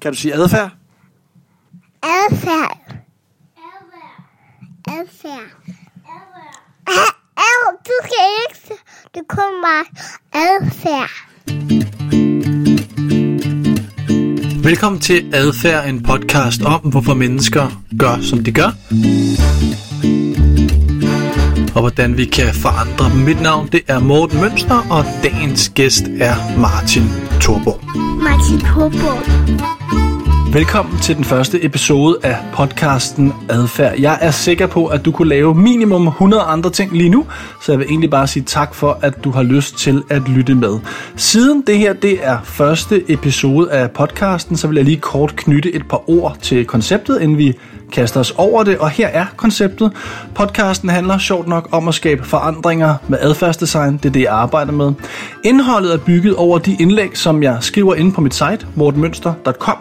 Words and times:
Kan 0.00 0.12
du 0.12 0.18
sige 0.18 0.34
adfærd? 0.34 0.70
Adfærd. 2.02 2.78
Adfærd. 4.88 5.50
Ah, 6.86 7.12
Ad, 7.36 7.76
du 7.86 7.92
kan 8.02 8.26
ikke. 8.50 8.74
Det 9.14 9.22
kommer 9.28 9.62
bare 9.62 9.84
adfærd. 10.32 11.10
Velkommen 14.64 15.00
til 15.00 15.34
Adfærd, 15.34 15.88
en 15.88 16.02
podcast 16.02 16.62
om, 16.62 16.80
hvorfor 16.80 17.14
mennesker 17.14 17.82
gør, 17.98 18.22
som 18.22 18.44
de 18.44 18.52
gør. 18.52 18.70
Og 21.74 21.80
hvordan 21.80 22.16
vi 22.16 22.24
kan 22.24 22.54
forandre 22.54 23.10
dem. 23.10 23.16
Mit 23.18 23.40
navn 23.40 23.68
det 23.72 23.80
er 23.88 23.98
Morten 23.98 24.40
Mønster, 24.40 24.86
og 24.90 25.04
dagens 25.22 25.68
gæst 25.74 26.02
er 26.20 26.58
Martin 26.58 27.02
Thorborg. 27.40 27.80
Martin 28.22 28.66
Håborg. 28.66 29.79
Velkommen 30.52 31.00
til 31.00 31.16
den 31.16 31.24
første 31.24 31.64
episode 31.64 32.18
af 32.22 32.36
podcasten 32.52 33.32
Adfærd. 33.48 33.98
Jeg 34.00 34.18
er 34.20 34.30
sikker 34.30 34.66
på, 34.66 34.86
at 34.86 35.04
du 35.04 35.12
kunne 35.12 35.28
lave 35.28 35.54
minimum 35.54 36.06
100 36.06 36.42
andre 36.42 36.70
ting 36.70 36.92
lige 36.92 37.08
nu, 37.08 37.26
så 37.62 37.72
jeg 37.72 37.78
vil 37.78 37.86
egentlig 37.90 38.10
bare 38.10 38.26
sige 38.26 38.42
tak 38.42 38.74
for, 38.74 38.98
at 39.02 39.24
du 39.24 39.30
har 39.30 39.42
lyst 39.42 39.78
til 39.78 40.02
at 40.10 40.28
lytte 40.28 40.54
med. 40.54 40.78
Siden 41.16 41.62
det 41.66 41.78
her 41.78 41.92
det 41.92 42.18
er 42.22 42.38
første 42.44 43.12
episode 43.12 43.72
af 43.72 43.90
podcasten, 43.90 44.56
så 44.56 44.68
vil 44.68 44.76
jeg 44.76 44.84
lige 44.84 45.00
kort 45.00 45.36
knytte 45.36 45.74
et 45.74 45.88
par 45.88 46.10
ord 46.10 46.36
til 46.42 46.64
konceptet, 46.64 47.20
inden 47.20 47.38
vi 47.38 47.54
kaster 47.90 48.20
os 48.20 48.34
over 48.36 48.64
det, 48.64 48.78
og 48.78 48.90
her 48.90 49.08
er 49.08 49.26
konceptet. 49.36 49.92
Podcasten 50.34 50.88
handler 50.88 51.18
sjovt 51.18 51.48
nok 51.48 51.68
om 51.72 51.88
at 51.88 51.94
skabe 51.94 52.24
forandringer 52.24 52.94
med 53.08 53.18
adfærdsdesign, 53.20 53.96
det 53.96 54.04
er 54.04 54.12
det, 54.12 54.20
jeg 54.20 54.32
arbejder 54.32 54.72
med. 54.72 54.92
Indholdet 55.44 55.92
er 55.94 55.98
bygget 55.98 56.36
over 56.36 56.58
de 56.58 56.76
indlæg, 56.80 57.18
som 57.18 57.42
jeg 57.42 57.56
skriver 57.60 57.94
inde 57.94 58.12
på 58.12 58.20
mit 58.20 58.34
site, 58.34 58.66
mortenmønster.com. 58.74 59.76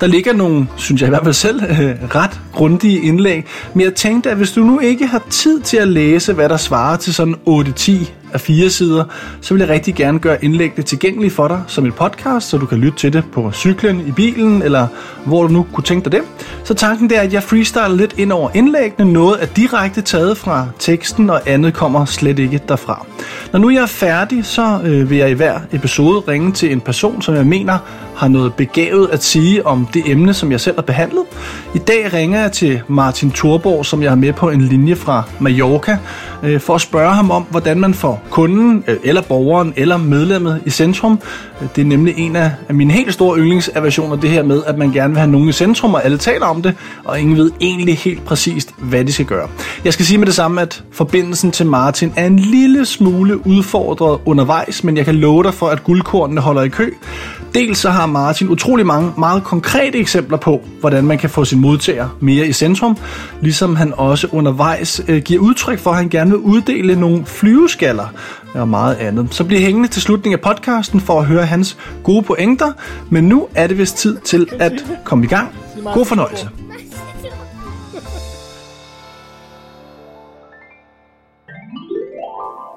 Der 0.00 0.06
ligger 0.06 0.32
nogle, 0.32 0.66
synes 0.76 1.00
jeg 1.00 1.08
i 1.08 1.10
hvert 1.10 1.22
fald 1.22 1.34
selv, 1.34 1.62
øh, 1.62 1.94
ret 2.20 2.40
grundige 2.52 3.00
indlæg, 3.00 3.44
men 3.74 3.80
jeg 3.84 3.94
tænkte, 3.94 4.30
at 4.30 4.36
hvis 4.36 4.52
du 4.52 4.60
nu 4.60 4.78
ikke 4.80 5.06
har 5.06 5.22
tid 5.30 5.60
til 5.60 5.76
at 5.76 5.88
læse, 5.88 6.32
hvad 6.32 6.48
der 6.48 6.56
svarer 6.56 6.96
til 6.96 7.14
sådan 7.14 7.34
8-10 7.48 8.23
af 8.34 8.40
fire 8.40 8.70
sider, 8.70 9.04
så 9.40 9.54
vil 9.54 9.60
jeg 9.60 9.68
rigtig 9.68 9.94
gerne 9.94 10.18
gøre 10.18 10.44
indlæggene 10.44 10.82
tilgængelige 10.82 11.30
for 11.30 11.48
dig 11.48 11.62
som 11.66 11.84
en 11.84 11.92
podcast, 11.92 12.48
så 12.48 12.58
du 12.58 12.66
kan 12.66 12.78
lytte 12.78 12.98
til 12.98 13.12
det 13.12 13.24
på 13.32 13.52
cyklen, 13.52 14.00
i 14.06 14.12
bilen, 14.12 14.62
eller 14.62 14.86
hvor 15.26 15.42
du 15.42 15.48
nu 15.48 15.66
kunne 15.72 15.84
tænke 15.84 16.04
dig 16.04 16.12
det. 16.12 16.22
Så 16.64 16.74
tanken 16.74 17.10
det 17.10 17.18
er, 17.18 17.22
at 17.22 17.32
jeg 17.32 17.42
freestyler 17.42 17.88
lidt 17.88 18.14
ind 18.18 18.32
over 18.32 18.50
indlæggene. 18.54 19.12
Noget 19.12 19.42
er 19.42 19.46
direkte 19.46 20.02
taget 20.02 20.36
fra 20.36 20.66
teksten, 20.78 21.30
og 21.30 21.40
andet 21.46 21.74
kommer 21.74 22.04
slet 22.04 22.38
ikke 22.38 22.60
derfra. 22.68 23.06
Når 23.52 23.60
nu 23.60 23.70
jeg 23.70 23.82
er 23.82 23.86
færdig, 23.86 24.44
så 24.44 24.80
øh, 24.84 25.10
vil 25.10 25.18
jeg 25.18 25.30
i 25.30 25.32
hver 25.32 25.60
episode 25.72 26.20
ringe 26.28 26.52
til 26.52 26.72
en 26.72 26.80
person, 26.80 27.22
som 27.22 27.34
jeg 27.34 27.46
mener 27.46 27.78
har 28.16 28.28
noget 28.28 28.54
begavet 28.54 29.08
at 29.12 29.24
sige 29.24 29.66
om 29.66 29.88
det 29.94 30.02
emne, 30.10 30.34
som 30.34 30.52
jeg 30.52 30.60
selv 30.60 30.76
har 30.76 30.82
behandlet. 30.82 31.22
I 31.74 31.78
dag 31.78 32.12
ringer 32.12 32.40
jeg 32.40 32.52
til 32.52 32.80
Martin 32.88 33.30
Thorborg, 33.30 33.86
som 33.86 34.02
jeg 34.02 34.10
har 34.10 34.16
med 34.16 34.32
på 34.32 34.50
en 34.50 34.60
linje 34.60 34.96
fra 34.96 35.22
Mallorca, 35.40 35.98
øh, 36.42 36.60
for 36.60 36.74
at 36.74 36.80
spørge 36.80 37.14
ham 37.14 37.30
om, 37.30 37.42
hvordan 37.50 37.80
man 37.80 37.94
får 37.94 38.22
kunden, 38.30 38.84
øh, 38.88 38.96
eller 39.04 39.22
borgeren, 39.22 39.72
eller 39.76 39.96
medlemmet 39.96 40.60
i 40.66 40.70
centrum. 40.70 41.18
Øh, 41.62 41.68
det 41.76 41.82
er 41.82 41.86
nemlig 41.86 42.14
en 42.16 42.36
af 42.36 42.50
af 42.68 42.74
mine 42.74 42.92
helt 42.92 43.14
store 43.14 43.38
yndlingsaversioner, 43.38 44.16
det 44.16 44.30
her 44.30 44.42
med, 44.42 44.62
at 44.66 44.78
man 44.78 44.92
gerne 44.92 45.10
vil 45.10 45.18
have 45.18 45.30
nogen 45.30 45.48
i 45.48 45.52
centrum, 45.52 45.94
og 45.94 46.04
alle 46.04 46.18
taler 46.18 46.46
om 46.46 46.62
det, 46.62 46.74
og 47.04 47.20
ingen 47.20 47.36
ved 47.36 47.50
egentlig 47.60 47.98
helt 47.98 48.24
præcist, 48.24 48.74
hvad 48.78 49.04
de 49.04 49.12
skal 49.12 49.26
gøre. 49.26 49.48
Jeg 49.84 49.92
skal 49.92 50.06
sige 50.06 50.18
med 50.18 50.26
det 50.26 50.34
samme, 50.34 50.60
at 50.60 50.84
forbindelsen 50.92 51.50
til 51.50 51.66
Martin 51.66 52.12
er 52.16 52.26
en 52.26 52.38
lille 52.38 52.84
smule 52.84 53.46
udfordret 53.46 54.18
undervejs, 54.24 54.84
men 54.84 54.96
jeg 54.96 55.04
kan 55.04 55.14
love 55.14 55.42
dig 55.42 55.54
for, 55.54 55.66
at 55.66 55.84
guldkornene 55.84 56.40
holder 56.40 56.62
i 56.62 56.68
kø. 56.68 56.90
Dels 57.54 57.78
så 57.78 57.90
har 57.90 58.03
Martin 58.06 58.48
utrolig 58.48 58.86
mange 58.86 59.12
meget 59.18 59.44
konkrete 59.44 59.98
eksempler 59.98 60.38
på, 60.38 60.60
hvordan 60.80 61.04
man 61.04 61.18
kan 61.18 61.30
få 61.30 61.44
sin 61.44 61.60
modtager 61.60 62.08
mere 62.20 62.46
i 62.46 62.52
centrum, 62.52 62.96
ligesom 63.40 63.76
han 63.76 63.92
også 63.96 64.28
undervejs 64.32 65.02
øh, 65.08 65.22
giver 65.22 65.42
udtryk 65.42 65.78
for, 65.78 65.90
at 65.90 65.96
han 65.96 66.08
gerne 66.08 66.30
vil 66.30 66.38
uddele 66.38 67.00
nogle 67.00 67.26
flyveskaller 67.26 68.08
og 68.54 68.68
meget 68.68 68.94
andet. 68.94 69.34
Så 69.34 69.44
bliver 69.44 69.60
hængende 69.60 69.88
til 69.88 70.02
slutningen 70.02 70.38
af 70.38 70.54
podcasten 70.54 71.00
for 71.00 71.20
at 71.20 71.26
høre 71.26 71.46
hans 71.46 71.78
gode 72.02 72.22
pointer, 72.22 72.72
men 73.10 73.24
nu 73.24 73.48
er 73.54 73.66
det 73.66 73.78
vist 73.78 73.96
tid 73.96 74.18
til 74.18 74.48
at 74.58 74.84
komme 75.04 75.24
i 75.24 75.28
gang. 75.28 75.48
God 75.94 76.04
fornøjelse. 76.04 76.48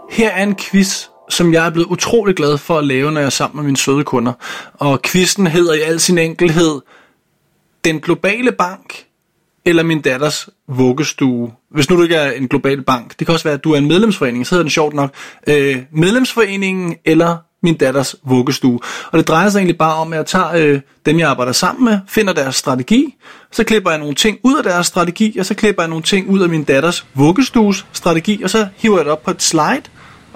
Her 0.10 0.30
er 0.30 0.44
en 0.44 0.56
quiz, 0.56 1.08
som 1.30 1.54
jeg 1.54 1.66
er 1.66 1.70
blevet 1.70 1.88
utrolig 1.88 2.36
glad 2.36 2.58
for 2.58 2.78
at 2.78 2.86
lave, 2.86 3.12
når 3.12 3.20
jeg 3.20 3.26
er 3.26 3.30
sammen 3.30 3.56
med 3.58 3.64
mine 3.64 3.78
søde 3.78 4.04
kunder. 4.04 4.34
Og 4.74 5.02
quizzen 5.06 5.48
hedder 5.48 5.74
i 5.74 5.80
al 5.80 6.00
sin 6.00 6.18
enkelhed 6.18 6.82
Den 7.86 8.00
Globale 8.00 8.52
Bank 8.52 9.08
eller 9.66 9.84
min 9.84 10.02
datters 10.02 10.50
vuggestue. 10.68 11.52
Hvis 11.72 11.90
nu 11.90 11.98
du 11.98 12.04
ikke 12.04 12.16
er 12.16 12.32
en 12.32 12.48
global 12.48 12.82
bank, 12.82 13.20
det 13.20 13.28
kan 13.28 13.34
også 13.34 13.44
være, 13.44 13.54
at 13.54 13.64
du 13.64 13.72
er 13.72 13.78
en 13.78 13.88
medlemsforening, 13.88 14.48
så 14.48 14.56
hedder 14.56 14.64
den 14.64 14.70
sjovt 14.70 14.94
nok 14.94 15.14
øh, 15.48 15.78
medlemsforeningen 15.92 16.96
eller 17.06 17.38
min 17.64 17.78
datters 17.78 18.16
vuggestue. 18.24 18.80
Og 19.12 19.18
det 19.18 19.28
drejer 19.28 19.50
sig 19.50 19.60
egentlig 19.60 19.78
bare 19.78 19.96
om, 19.96 20.14
at 20.14 20.18
jeg 20.18 20.26
tager 20.26 20.52
øh, 20.56 20.80
dem, 21.06 21.20
jeg 21.20 21.30
arbejder 21.30 21.52
sammen 21.52 21.86
med, 21.86 22.00
finder 22.08 22.34
deres 22.34 22.56
strategi, 22.56 23.16
så 23.52 23.64
klipper 23.64 23.90
jeg 23.90 24.00
nogle 24.00 24.16
ting 24.16 24.40
ud 24.44 24.58
af 24.58 24.64
deres 24.64 24.88
strategi, 24.88 25.38
og 25.40 25.46
så 25.46 25.54
klipper 25.54 25.84
jeg 25.84 25.90
nogle 25.90 26.04
ting 26.04 26.30
ud 26.30 26.40
af 26.40 26.50
min 26.50 26.64
datters 26.64 27.06
vuggestues 27.14 27.86
strategi, 27.94 28.44
og 28.44 28.50
så 28.50 28.68
hiver 28.76 28.98
jeg 28.98 29.06
det 29.06 29.12
op 29.12 29.24
på 29.24 29.32
et 29.32 29.42
slide, 29.42 29.84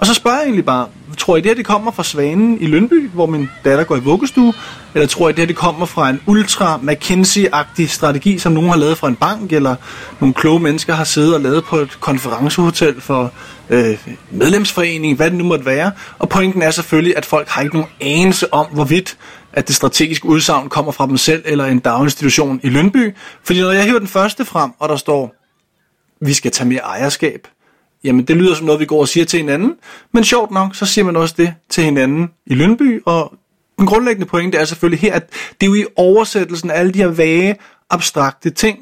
og 0.02 0.06
så 0.06 0.14
spørger 0.14 0.38
jeg 0.38 0.44
egentlig 0.44 0.64
bare, 0.64 0.88
tror 1.18 1.36
I 1.36 1.40
det 1.40 1.48
her 1.48 1.54
det 1.54 1.66
kommer 1.66 1.90
fra 1.90 2.04
Svanen 2.04 2.60
i 2.60 2.66
Lønby, 2.66 3.10
hvor 3.10 3.26
min 3.26 3.48
datter 3.64 3.84
går 3.84 3.96
i 3.96 4.00
vuggestue? 4.00 4.54
Eller 4.94 5.06
tror 5.06 5.28
I 5.28 5.32
det 5.32 5.38
her 5.38 5.46
det 5.46 5.56
kommer 5.56 5.86
fra 5.86 6.10
en 6.10 6.20
ultra 6.26 6.76
McKinsey-agtig 6.76 7.88
strategi, 7.88 8.38
som 8.38 8.52
nogen 8.52 8.70
har 8.70 8.76
lavet 8.76 8.98
fra 8.98 9.08
en 9.08 9.16
bank, 9.16 9.52
eller 9.52 9.76
nogle 10.20 10.34
kloge 10.34 10.60
mennesker 10.60 10.94
har 10.94 11.04
siddet 11.04 11.34
og 11.34 11.40
lavet 11.40 11.64
på 11.64 11.76
et 11.76 12.00
konferencehotel 12.00 13.00
for 13.00 13.32
øh, 13.70 14.08
medlemsforening, 14.30 15.16
hvad 15.16 15.30
det 15.30 15.38
nu 15.38 15.44
måtte 15.44 15.66
være. 15.66 15.92
Og 16.18 16.28
pointen 16.28 16.62
er 16.62 16.70
selvfølgelig, 16.70 17.16
at 17.16 17.26
folk 17.26 17.48
har 17.48 17.62
ikke 17.62 17.74
nogen 17.74 17.90
anelse 18.00 18.52
om, 18.54 18.66
hvorvidt 18.66 19.16
at 19.52 19.68
det 19.68 19.76
strategiske 19.76 20.26
udsagn 20.26 20.68
kommer 20.68 20.92
fra 20.92 21.06
dem 21.06 21.16
selv 21.16 21.42
eller 21.44 21.64
en 21.66 21.78
daginstitution 21.78 22.60
i 22.62 22.68
Lønby. 22.68 23.14
Fordi 23.44 23.60
når 23.60 23.72
jeg 23.72 23.86
hører 23.86 23.98
den 23.98 24.08
første 24.08 24.44
frem, 24.44 24.70
og 24.78 24.88
der 24.88 24.96
står, 24.96 25.34
vi 26.20 26.32
skal 26.32 26.50
tage 26.50 26.68
mere 26.68 26.80
ejerskab, 26.80 27.48
Jamen, 28.04 28.24
det 28.24 28.36
lyder 28.36 28.54
som 28.54 28.66
noget, 28.66 28.80
vi 28.80 28.86
går 28.86 29.00
og 29.00 29.08
siger 29.08 29.24
til 29.24 29.38
hinanden, 29.38 29.74
men 30.12 30.24
sjovt 30.24 30.50
nok, 30.50 30.74
så 30.74 30.86
siger 30.86 31.04
man 31.04 31.16
også 31.16 31.34
det 31.38 31.54
til 31.70 31.84
hinanden 31.84 32.30
i 32.46 32.54
Lønby, 32.54 33.02
og 33.06 33.34
den 33.78 33.86
grundlæggende 33.86 34.26
pointe 34.26 34.58
er 34.58 34.64
selvfølgelig 34.64 35.00
her, 35.00 35.14
at 35.14 35.28
det 35.60 35.66
er 35.66 35.70
jo 35.70 35.74
i 35.74 35.84
oversættelsen 35.96 36.70
af 36.70 36.78
alle 36.78 36.92
de 36.92 36.98
her 36.98 37.08
vage, 37.08 37.56
abstrakte 37.90 38.50
ting, 38.50 38.78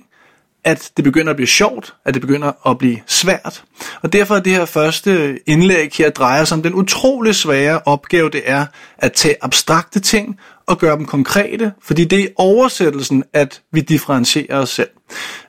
at 0.64 0.90
det 0.96 1.04
begynder 1.04 1.30
at 1.30 1.36
blive 1.36 1.46
sjovt, 1.46 1.94
at 2.04 2.14
det 2.14 2.20
begynder 2.20 2.70
at 2.70 2.78
blive 2.78 2.98
svært. 3.06 3.64
Og 4.02 4.12
derfor 4.12 4.36
er 4.36 4.40
det 4.40 4.52
her 4.52 4.64
første 4.64 5.38
indlæg 5.46 5.90
her 5.98 6.10
drejer 6.10 6.44
sig 6.44 6.56
om 6.56 6.62
den 6.62 6.74
utrolig 6.74 7.34
svære 7.34 7.80
opgave, 7.84 8.30
det 8.30 8.42
er 8.44 8.66
at 8.98 9.12
tage 9.12 9.36
abstrakte 9.42 10.00
ting 10.00 10.38
og 10.70 10.78
gøre 10.78 10.96
dem 10.96 11.06
konkrete, 11.06 11.72
fordi 11.82 12.04
det 12.04 12.18
er 12.18 12.24
i 12.24 12.28
oversættelsen, 12.36 13.24
at 13.32 13.62
vi 13.72 13.80
differentierer 13.80 14.58
os 14.58 14.70
selv. 14.70 14.88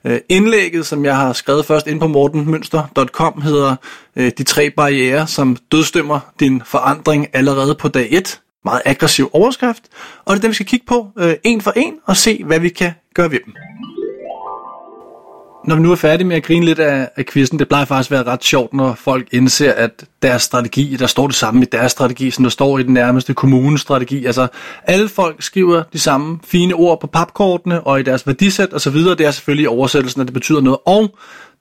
Øh, 0.06 0.20
indlægget, 0.30 0.86
som 0.86 1.06
jeg 1.06 1.16
har 1.16 1.34
skrevet 1.34 1.66
først 1.66 1.88
ind 1.88 2.00
på 2.00 2.08
mortenmønster.com, 2.08 3.42
hedder 3.42 3.76
øh, 4.16 4.32
De 4.38 4.44
tre 4.44 4.70
barriere, 4.70 5.28
som 5.28 5.58
dødstømmer 5.72 6.20
din 6.40 6.62
forandring 6.66 7.28
allerede 7.34 7.76
på 7.76 7.88
dag 7.88 8.08
1. 8.12 8.40
Meget 8.66 8.82
aggressiv 8.86 9.30
overskrift, 9.34 9.84
og 10.26 10.36
det 10.36 10.40
er 10.40 10.42
dem, 10.42 10.50
vi 10.50 10.56
skal 10.56 10.66
kigge 10.66 10.86
på 10.86 11.08
øh, 11.20 11.34
en 11.44 11.62
for 11.62 11.72
en 11.72 11.94
og 12.06 12.18
se, 12.18 12.44
hvad 12.44 12.60
vi 12.60 12.70
kan 12.70 12.92
gøre 13.16 13.32
ved 13.32 13.40
dem. 13.46 13.54
Når 15.66 15.76
vi 15.76 15.82
nu 15.82 15.92
er 15.92 15.96
færdige 15.96 16.28
med 16.28 16.36
at 16.36 16.44
grine 16.44 16.66
lidt 16.66 16.80
af, 16.80 17.10
af 17.16 17.26
quizzen, 17.26 17.60
det 17.60 17.68
plejer 17.68 17.86
faktisk 17.86 18.12
at 18.12 18.16
være 18.16 18.34
ret 18.34 18.44
sjovt, 18.44 18.74
når 18.74 18.94
folk 18.94 19.28
indser, 19.32 19.74
at 19.74 20.06
deres 20.22 20.42
strategi, 20.42 20.96
der 21.00 21.08
står 21.08 21.28
det 21.28 21.36
samme 21.36 21.62
i 21.62 21.66
deres 21.72 21.92
strategi, 21.92 22.32
som 22.32 22.44
der 22.44 22.50
står 22.50 22.80
i 22.80 22.84
den 22.84 22.94
nærmeste 22.94 23.34
kommunens 23.34 23.82
strategi. 23.82 24.26
Altså, 24.26 24.48
alle 24.84 25.10
folk 25.10 25.42
skriver 25.44 25.84
de 25.94 26.00
samme 26.00 26.40
fine 26.44 26.74
ord 26.74 27.02
på 27.02 27.08
papkortene 27.08 27.82
og 27.82 28.00
i 28.00 28.04
deres 28.04 28.28
værdisæt 28.28 28.74
osv. 28.74 28.96
Det 28.96 29.22
er 29.22 29.32
selvfølgelig 29.32 29.70
oversættelsen, 29.70 30.22
at 30.22 30.28
det 30.28 30.34
betyder 30.34 30.62
noget. 30.62 30.80
Og 30.86 31.16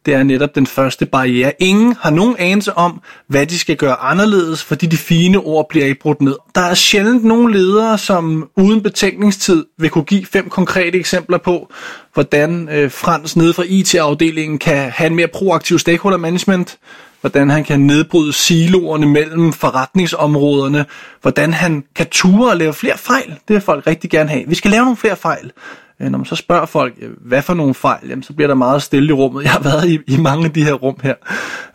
det 0.07 0.15
er 0.15 0.23
netop 0.23 0.55
den 0.55 0.67
første 0.67 1.07
barriere. 1.07 1.53
Ingen 1.59 1.97
har 2.01 2.11
nogen 2.11 2.37
anelse 2.39 2.75
om, 2.75 3.03
hvad 3.27 3.47
de 3.47 3.59
skal 3.59 3.77
gøre 3.77 3.97
anderledes, 3.97 4.65
fordi 4.65 4.87
de 4.87 4.97
fine 4.97 5.39
ord 5.39 5.67
bliver 5.69 5.87
ikke 5.87 6.01
brudt 6.01 6.21
ned. 6.21 6.37
Der 6.55 6.61
er 6.61 6.75
sjældent 6.75 7.25
nogen 7.25 7.53
ledere, 7.53 7.99
som 7.99 8.51
uden 8.57 8.83
betænkningstid 8.83 9.65
vil 9.79 9.91
kunne 9.91 10.05
give 10.05 10.27
fem 10.27 10.49
konkrete 10.49 10.99
eksempler 10.99 11.39
på, 11.39 11.73
hvordan 12.15 12.69
øh, 12.69 12.91
Frans 12.91 13.37
nede 13.37 13.55
fra 13.55 13.65
IT-afdelingen 13.67 14.59
kan 14.59 14.91
have 14.91 15.07
en 15.07 15.17
mere 15.17 15.29
proaktiv 15.29 15.79
stakeholder 15.79 16.19
management, 16.19 16.79
hvordan 17.21 17.51
han 17.51 17.65
kan 17.65 17.81
nedbryde 17.81 18.33
siloerne 18.33 19.07
mellem 19.07 19.53
forretningsområderne, 19.53 20.87
hvordan 21.23 21.53
han 21.53 21.85
kan 21.97 22.07
ture 22.11 22.51
og 22.51 22.57
lave 22.57 22.73
flere 22.73 22.99
fejl. 22.99 23.29
Det 23.49 23.55
vil 23.55 23.61
folk 23.61 23.87
rigtig 23.87 24.11
gerne 24.11 24.31
have. 24.31 24.45
Vi 24.47 24.55
skal 24.55 24.71
lave 24.71 24.85
nogle 24.85 24.97
flere 24.97 25.17
fejl. 25.17 25.53
Øh, 26.03 26.11
når 26.11 26.19
man 26.19 26.25
så 26.25 26.37
spørger 26.37 26.67
folk, 26.67 26.95
øh, 27.01 27.11
hvad 27.21 27.43
for 27.43 27.55
nogle 27.55 27.75
fejl, 27.75 28.09
jamen, 28.09 28.23
så 28.23 28.33
bliver 28.33 28.47
der 28.47 28.55
meget 28.55 28.83
stille 28.83 29.09
i 29.09 29.13
rummet. 29.13 29.43
Jeg 29.43 29.53
har 29.53 29.61
været 29.61 29.89
i, 29.89 29.99
i 30.07 30.17
mange 30.17 30.45
af 30.45 30.53
de 30.53 30.65
her 30.65 30.73
rum 30.73 30.97
her. 31.03 31.15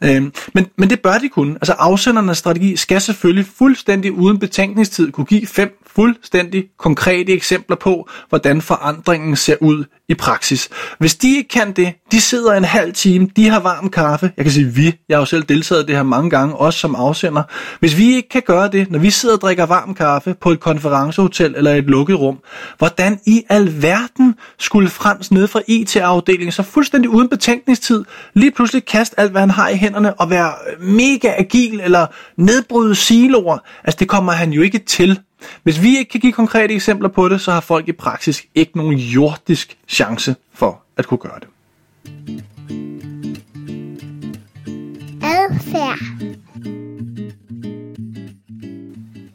Øhm, 0.04 0.34
men, 0.54 0.68
men 0.78 0.90
det 0.90 1.00
bør 1.00 1.18
de 1.18 1.30
kunne. 1.30 1.54
Altså 1.54 1.74
afsendernes 1.74 2.38
strategi 2.38 2.76
skal 2.76 3.02
selvfølgelig 3.02 3.46
fuldstændig 3.58 4.12
uden 4.12 4.40
betænkningstid 4.40 5.12
kunne 5.12 5.26
give 5.26 5.48
fem 5.48 5.82
fuldstændig 5.96 6.66
konkrete 6.80 7.34
eksempler 7.34 7.76
på, 7.76 8.10
hvordan 8.30 8.62
forandringen 8.62 9.36
ser 9.36 9.56
ud 9.62 9.84
i 10.10 10.14
praksis. 10.14 10.70
Hvis 11.00 11.16
de 11.16 11.38
ikke 11.38 11.50
kan 11.50 11.72
det, 11.72 11.94
de 12.12 12.22
sidder 12.22 12.54
en 12.54 12.64
halv 12.64 12.94
time, 12.94 13.30
de 13.36 13.50
har 13.50 13.60
varm 13.60 13.90
kaffe. 13.90 14.32
Jeg 14.38 14.46
kan 14.46 14.52
sige 14.52 14.66
vi, 14.66 15.00
jeg 15.10 15.18
har 15.18 15.22
jo 15.22 15.26
selv 15.26 15.44
deltaget 15.44 15.84
i 15.84 15.86
det 15.86 15.96
her 15.96 16.04
mange 16.04 16.30
gange, 16.30 16.56
også 16.56 16.80
som 16.80 16.96
afsender. 16.96 17.44
Hvis 17.80 17.98
vi 17.98 18.16
ikke 18.16 18.30
kan 18.30 18.42
gøre 18.46 18.68
det, 18.68 18.92
når 18.92 19.00
vi 19.00 19.10
sidder 19.10 19.36
og 19.36 19.42
drikker 19.42 19.66
varm 19.66 19.94
kaffe 19.94 20.36
på 20.42 20.52
et 20.52 20.60
konferencehotel 20.60 21.54
eller 21.58 21.74
et 21.74 21.84
lukket 21.84 22.20
rum, 22.20 22.40
hvordan 22.78 23.20
i 23.26 23.44
alverden 23.50 24.15
skulle 24.60 24.90
Frans 24.90 25.32
ned 25.32 25.48
fra 25.48 25.62
IT-afdelingen 25.68 26.52
så 26.52 26.64
fuldstændig 26.64 27.10
uden 27.10 27.30
betænkningstid 27.30 28.06
lige 28.34 28.52
pludselig 28.52 28.86
kaste 28.86 29.20
alt, 29.20 29.32
hvad 29.32 29.42
han 29.42 29.50
har 29.50 29.70
i 29.70 29.76
hænderne 29.76 30.14
og 30.14 30.30
være 30.30 30.54
mega 30.80 31.34
agil 31.38 31.80
eller 31.80 32.08
nedbryde 32.38 32.96
siloer? 32.96 33.58
Altså 33.84 33.98
det 34.00 34.10
kommer 34.10 34.32
han 34.32 34.52
jo 34.54 34.62
ikke 34.62 34.80
til. 34.80 35.20
Hvis 35.64 35.82
vi 35.82 35.98
ikke 35.98 36.12
kan 36.12 36.20
give 36.20 36.34
konkrete 36.34 36.74
eksempler 36.74 37.10
på 37.10 37.30
det, 37.30 37.42
så 37.42 37.52
har 37.52 37.60
folk 37.60 37.88
i 37.88 37.92
praksis 37.92 38.44
ikke 38.56 38.78
nogen 38.78 38.96
jordisk 38.96 39.78
chance 39.88 40.36
for 40.54 40.84
at 40.98 41.08
kunne 41.08 41.18
gøre 41.18 41.40
det. 41.40 41.48
Adfærd. 45.24 46.00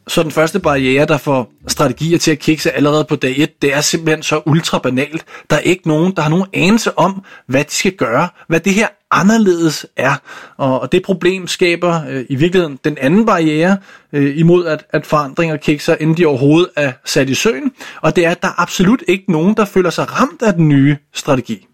Så 0.07 0.23
den 0.23 0.31
første 0.31 0.59
barriere, 0.59 1.05
der 1.05 1.17
får 1.17 1.51
strategier 1.81 2.17
til 2.17 2.31
at 2.31 2.39
kikse 2.39 2.71
allerede 2.71 3.05
på 3.05 3.15
dag 3.15 3.35
1, 3.37 3.61
det 3.61 3.73
er 3.73 3.81
simpelthen 3.81 4.23
så 4.23 4.41
ultra 4.45 4.79
banalt. 4.79 5.25
Der 5.49 5.55
er 5.55 5.59
ikke 5.59 5.87
nogen, 5.87 6.15
der 6.15 6.21
har 6.21 6.29
nogen 6.29 6.45
anelse 6.53 6.97
om, 6.97 7.23
hvad 7.47 7.63
de 7.63 7.71
skal 7.71 7.91
gøre, 7.91 8.29
hvad 8.47 8.59
det 8.59 8.73
her 8.73 8.87
anderledes 9.11 9.85
er. 9.97 10.13
Og, 10.57 10.91
det 10.91 11.03
problem 11.03 11.47
skaber 11.47 12.01
øh, 12.09 12.25
i 12.29 12.35
virkeligheden 12.35 12.79
den 12.83 12.97
anden 13.01 13.25
barriere 13.25 13.77
øh, 14.13 14.37
imod, 14.37 14.65
at, 14.65 14.85
at 14.89 15.05
forandringer 15.05 15.57
kikser, 15.57 15.95
inden 15.99 16.17
de 16.17 16.25
overhovedet 16.25 16.69
er 16.75 16.91
sat 17.05 17.29
i 17.29 17.33
søen. 17.33 17.71
Og 18.01 18.15
det 18.15 18.25
er, 18.25 18.31
at 18.31 18.41
der 18.41 18.47
er 18.47 18.61
absolut 18.61 19.03
ikke 19.07 19.31
nogen, 19.31 19.57
der 19.57 19.65
føler 19.65 19.89
sig 19.89 20.19
ramt 20.19 20.41
af 20.41 20.53
den 20.53 20.69
nye 20.69 20.97
strategi. 21.13 21.67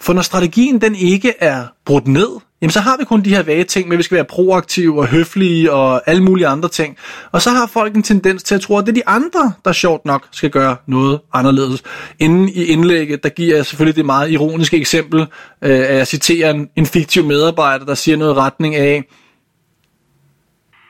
For 0.00 0.12
når 0.12 0.22
strategien 0.22 0.80
den 0.80 0.94
ikke 0.94 1.34
er 1.40 1.66
brudt 1.86 2.08
ned, 2.08 2.28
jamen 2.62 2.70
så 2.70 2.80
har 2.80 2.96
vi 2.96 3.04
kun 3.04 3.24
de 3.24 3.34
her 3.34 3.42
vage 3.42 3.64
ting 3.64 3.88
med, 3.88 3.94
at 3.94 3.98
vi 3.98 4.02
skal 4.02 4.14
være 4.14 4.24
proaktive 4.24 5.00
og 5.00 5.06
høflige 5.06 5.72
og 5.72 6.02
alle 6.06 6.22
mulige 6.22 6.46
andre 6.46 6.68
ting. 6.68 6.96
Og 7.32 7.42
så 7.42 7.50
har 7.50 7.66
folk 7.66 7.96
en 7.96 8.02
tendens 8.02 8.42
til 8.42 8.54
at 8.54 8.60
tro, 8.60 8.78
at 8.78 8.86
det 8.86 8.92
er 8.92 8.94
de 8.94 9.08
andre, 9.08 9.52
der 9.64 9.72
sjovt 9.72 10.04
nok 10.04 10.28
skal 10.30 10.50
gøre 10.50 10.76
noget 10.86 11.20
anderledes. 11.32 11.82
Inden 12.18 12.48
i 12.48 12.64
indlægget, 12.64 13.22
der 13.22 13.28
giver 13.28 13.56
jeg 13.56 13.66
selvfølgelig 13.66 13.96
det 13.96 14.06
meget 14.06 14.30
ironiske 14.30 14.76
eksempel, 14.76 15.20
øh, 15.62 15.70
at 15.70 15.94
jeg 15.94 16.06
citerer 16.06 16.50
en, 16.50 16.68
en 16.76 16.86
fiktiv 16.86 17.24
medarbejder, 17.24 17.84
der 17.84 17.94
siger 17.94 18.16
noget 18.16 18.34
i 18.34 18.38
retning 18.38 18.76
af, 18.76 19.04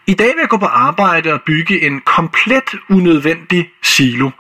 i 0.06 0.14
dag 0.14 0.26
vil 0.26 0.40
jeg 0.40 0.48
gå 0.48 0.56
på 0.56 0.66
arbejde 0.66 1.32
og 1.32 1.40
bygge 1.46 1.86
en 1.86 2.00
komplet 2.00 2.62
unødvendig 2.90 3.68
silo. 3.84 4.30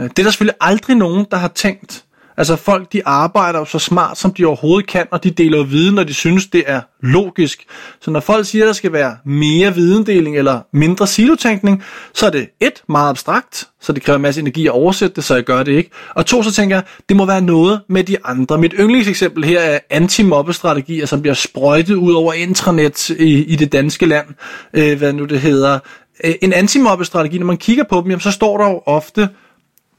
Øh, 0.00 0.04
det 0.04 0.18
er 0.18 0.22
der 0.22 0.30
selvfølgelig 0.30 0.56
aldrig 0.60 0.96
nogen, 0.96 1.26
der 1.30 1.36
har 1.36 1.48
tænkt. 1.48 2.04
Altså 2.38 2.56
folk, 2.56 2.92
de 2.92 3.06
arbejder 3.06 3.58
jo 3.58 3.64
så 3.64 3.78
smart, 3.78 4.18
som 4.18 4.34
de 4.34 4.44
overhovedet 4.44 4.86
kan, 4.88 5.06
og 5.10 5.24
de 5.24 5.30
deler 5.30 5.64
viden, 5.64 5.94
når 5.94 6.04
de 6.04 6.14
synes, 6.14 6.46
det 6.46 6.64
er 6.66 6.80
logisk. 7.02 7.64
Så 8.00 8.10
når 8.10 8.20
folk 8.20 8.46
siger, 8.46 8.64
at 8.64 8.66
der 8.66 8.72
skal 8.72 8.92
være 8.92 9.16
mere 9.24 9.74
videndeling 9.74 10.36
eller 10.36 10.60
mindre 10.72 11.06
silotænkning, 11.06 11.82
så 12.14 12.26
er 12.26 12.30
det 12.30 12.48
et, 12.60 12.82
meget 12.88 13.10
abstrakt, 13.10 13.68
så 13.80 13.92
det 13.92 14.02
kræver 14.02 14.16
en 14.16 14.22
masse 14.22 14.40
energi 14.40 14.66
at 14.66 14.72
oversætte 14.72 15.16
det, 15.16 15.24
så 15.24 15.34
jeg 15.34 15.44
gør 15.44 15.62
det 15.62 15.72
ikke. 15.72 15.90
Og 16.14 16.26
to, 16.26 16.42
så 16.42 16.52
tænker 16.52 16.76
jeg, 16.76 16.84
det 17.08 17.16
må 17.16 17.26
være 17.26 17.40
noget 17.40 17.80
med 17.88 18.04
de 18.04 18.16
andre. 18.24 18.58
Mit 18.58 18.74
yndlingseksempel 18.78 19.44
her 19.44 19.60
er 19.60 19.78
antimobbestrategier, 19.90 21.02
altså, 21.02 21.16
som 21.16 21.22
bliver 21.22 21.34
sprøjtet 21.34 21.94
ud 21.94 22.12
over 22.12 22.32
intranet 22.32 23.10
i, 23.10 23.44
i 23.44 23.56
det 23.56 23.72
danske 23.72 24.06
land. 24.06 24.26
Øh, 24.74 24.98
hvad 24.98 25.12
nu 25.12 25.24
det 25.24 25.40
hedder. 25.40 25.78
Øh, 26.24 26.34
en 26.42 26.52
anti-mobbestrategi, 26.52 27.38
når 27.38 27.46
man 27.46 27.56
kigger 27.56 27.84
på 27.84 28.00
dem, 28.00 28.10
jamen, 28.10 28.20
så 28.20 28.30
står 28.30 28.58
der 28.58 28.68
jo 28.70 28.82
ofte, 28.86 29.28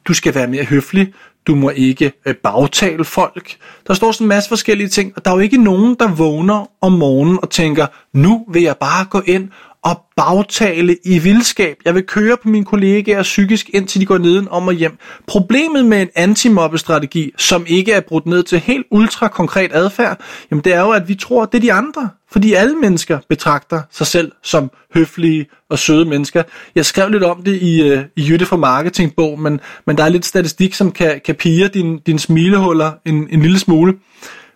du 0.10 0.14
skal 0.14 0.36
være 0.36 0.48
mere 0.48 0.64
høflig, 0.64 1.14
du 1.48 1.56
må 1.56 1.70
ikke 1.70 2.12
øh, 2.26 2.36
bagtale 2.36 3.06
folk. 3.06 3.58
Der 3.88 3.94
står 3.94 4.12
sådan 4.12 4.26
en 4.26 4.30
masse 4.30 4.50
forskellige 4.50 4.88
ting, 4.88 5.14
og 5.16 5.26
der 5.26 5.32
er 5.32 5.36
jo 5.36 5.40
ikke 5.40 5.64
nogen, 5.64 5.96
der 6.00 6.08
vågner 6.08 6.72
om 6.82 6.92
morgenen 6.92 7.40
og 7.42 7.50
tænker, 7.50 7.88
nu 8.14 8.46
vil 8.52 8.62
jeg 8.62 8.78
bare 8.78 9.06
gå 9.06 9.22
ind 9.26 9.50
og 9.84 10.02
bagtale 10.16 10.98
i 11.06 11.20
vildskab. 11.20 11.78
Jeg 11.86 11.96
vil 11.96 12.04
køre 12.04 12.38
på 12.44 12.50
mine 12.50 12.66
kollegaer 12.66 13.24
psykisk, 13.24 13.70
indtil 13.74 14.02
de 14.02 14.06
går 14.06 14.18
neden 14.18 14.48
om 14.52 14.68
og 14.68 14.74
hjem. 14.74 14.98
Problemet 15.28 15.86
med 15.86 16.02
en 16.02 16.10
antimobbestrategi, 16.16 17.32
som 17.38 17.66
ikke 17.68 17.92
er 17.92 18.00
brudt 18.00 18.26
ned 18.26 18.44
til 18.44 18.60
helt 18.60 18.86
ultra 18.92 19.28
konkret 19.28 19.72
adfærd, 19.74 20.20
jamen 20.52 20.64
det 20.64 20.74
er 20.74 20.82
jo, 20.82 20.92
at 20.92 21.08
vi 21.08 21.16
tror, 21.16 21.44
at 21.44 21.52
det 21.52 21.58
er 21.58 21.62
de 21.62 21.74
andre. 21.74 22.10
Fordi 22.32 22.54
alle 22.54 22.76
mennesker 22.76 23.20
betragter 23.30 23.82
sig 23.92 24.08
selv 24.08 24.32
som 24.44 24.72
høflige 24.94 25.46
og 25.70 25.80
søde 25.80 26.06
mennesker. 26.06 26.44
Jeg 26.76 26.86
skrev 26.86 27.10
lidt 27.10 27.24
om 27.24 27.44
det 27.44 27.62
i, 27.62 27.94
uh, 27.94 28.00
i 28.16 28.30
Jytte 28.30 28.46
fra 28.46 28.58
Marketing 28.58 29.16
bog, 29.16 29.40
men, 29.40 29.60
men 29.88 29.98
der 29.98 30.04
er 30.04 30.10
lidt 30.10 30.26
statistik, 30.26 30.74
som 30.74 30.92
kan, 30.92 31.22
kan 31.26 31.36
pige 31.36 31.68
din, 31.68 32.00
din 32.00 32.20
smilehuller 32.20 32.92
en, 33.06 33.28
en 33.32 33.42
lille 33.42 33.60
smule. 33.60 33.94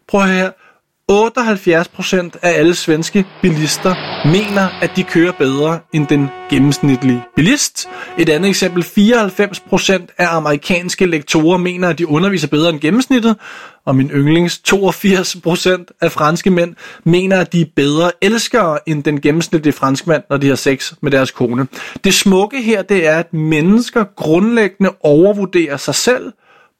Prøv 0.07 0.21
at 0.21 0.27
høre 0.27 0.37
her. 0.37 0.51
78% 1.11 2.39
af 2.41 2.59
alle 2.59 2.75
svenske 2.75 3.25
bilister 3.41 3.95
mener, 4.27 4.69
at 4.81 4.91
de 4.95 5.03
kører 5.03 5.31
bedre 5.31 5.79
end 5.94 6.07
den 6.07 6.29
gennemsnitlige 6.50 7.23
bilist. 7.35 7.88
Et 8.17 8.29
andet 8.29 8.50
eksempel, 8.50 8.83
94% 8.83 10.15
af 10.17 10.35
amerikanske 10.35 11.05
lektorer 11.05 11.57
mener, 11.57 11.89
at 11.89 11.97
de 11.97 12.07
underviser 12.07 12.47
bedre 12.47 12.69
end 12.69 12.79
gennemsnittet. 12.79 13.35
Og 13.85 13.95
min 13.95 14.09
yndlings, 14.09 14.61
82% 14.73 15.97
af 16.01 16.11
franske 16.11 16.50
mænd 16.50 16.75
mener, 17.03 17.39
at 17.39 17.53
de 17.53 17.61
er 17.61 17.65
bedre 17.75 18.11
elskere 18.21 18.89
end 18.89 19.03
den 19.03 19.21
gennemsnitlige 19.21 19.73
franskmand, 19.73 20.23
når 20.29 20.38
de 20.38 20.47
har 20.47 20.55
sex 20.55 20.94
med 21.01 21.11
deres 21.11 21.31
kone. 21.31 21.67
Det 22.03 22.13
smukke 22.13 22.61
her, 22.61 22.81
det 22.81 23.07
er, 23.07 23.17
at 23.17 23.33
mennesker 23.33 24.03
grundlæggende 24.15 24.91
overvurderer 25.01 25.77
sig 25.77 25.95
selv 25.95 26.31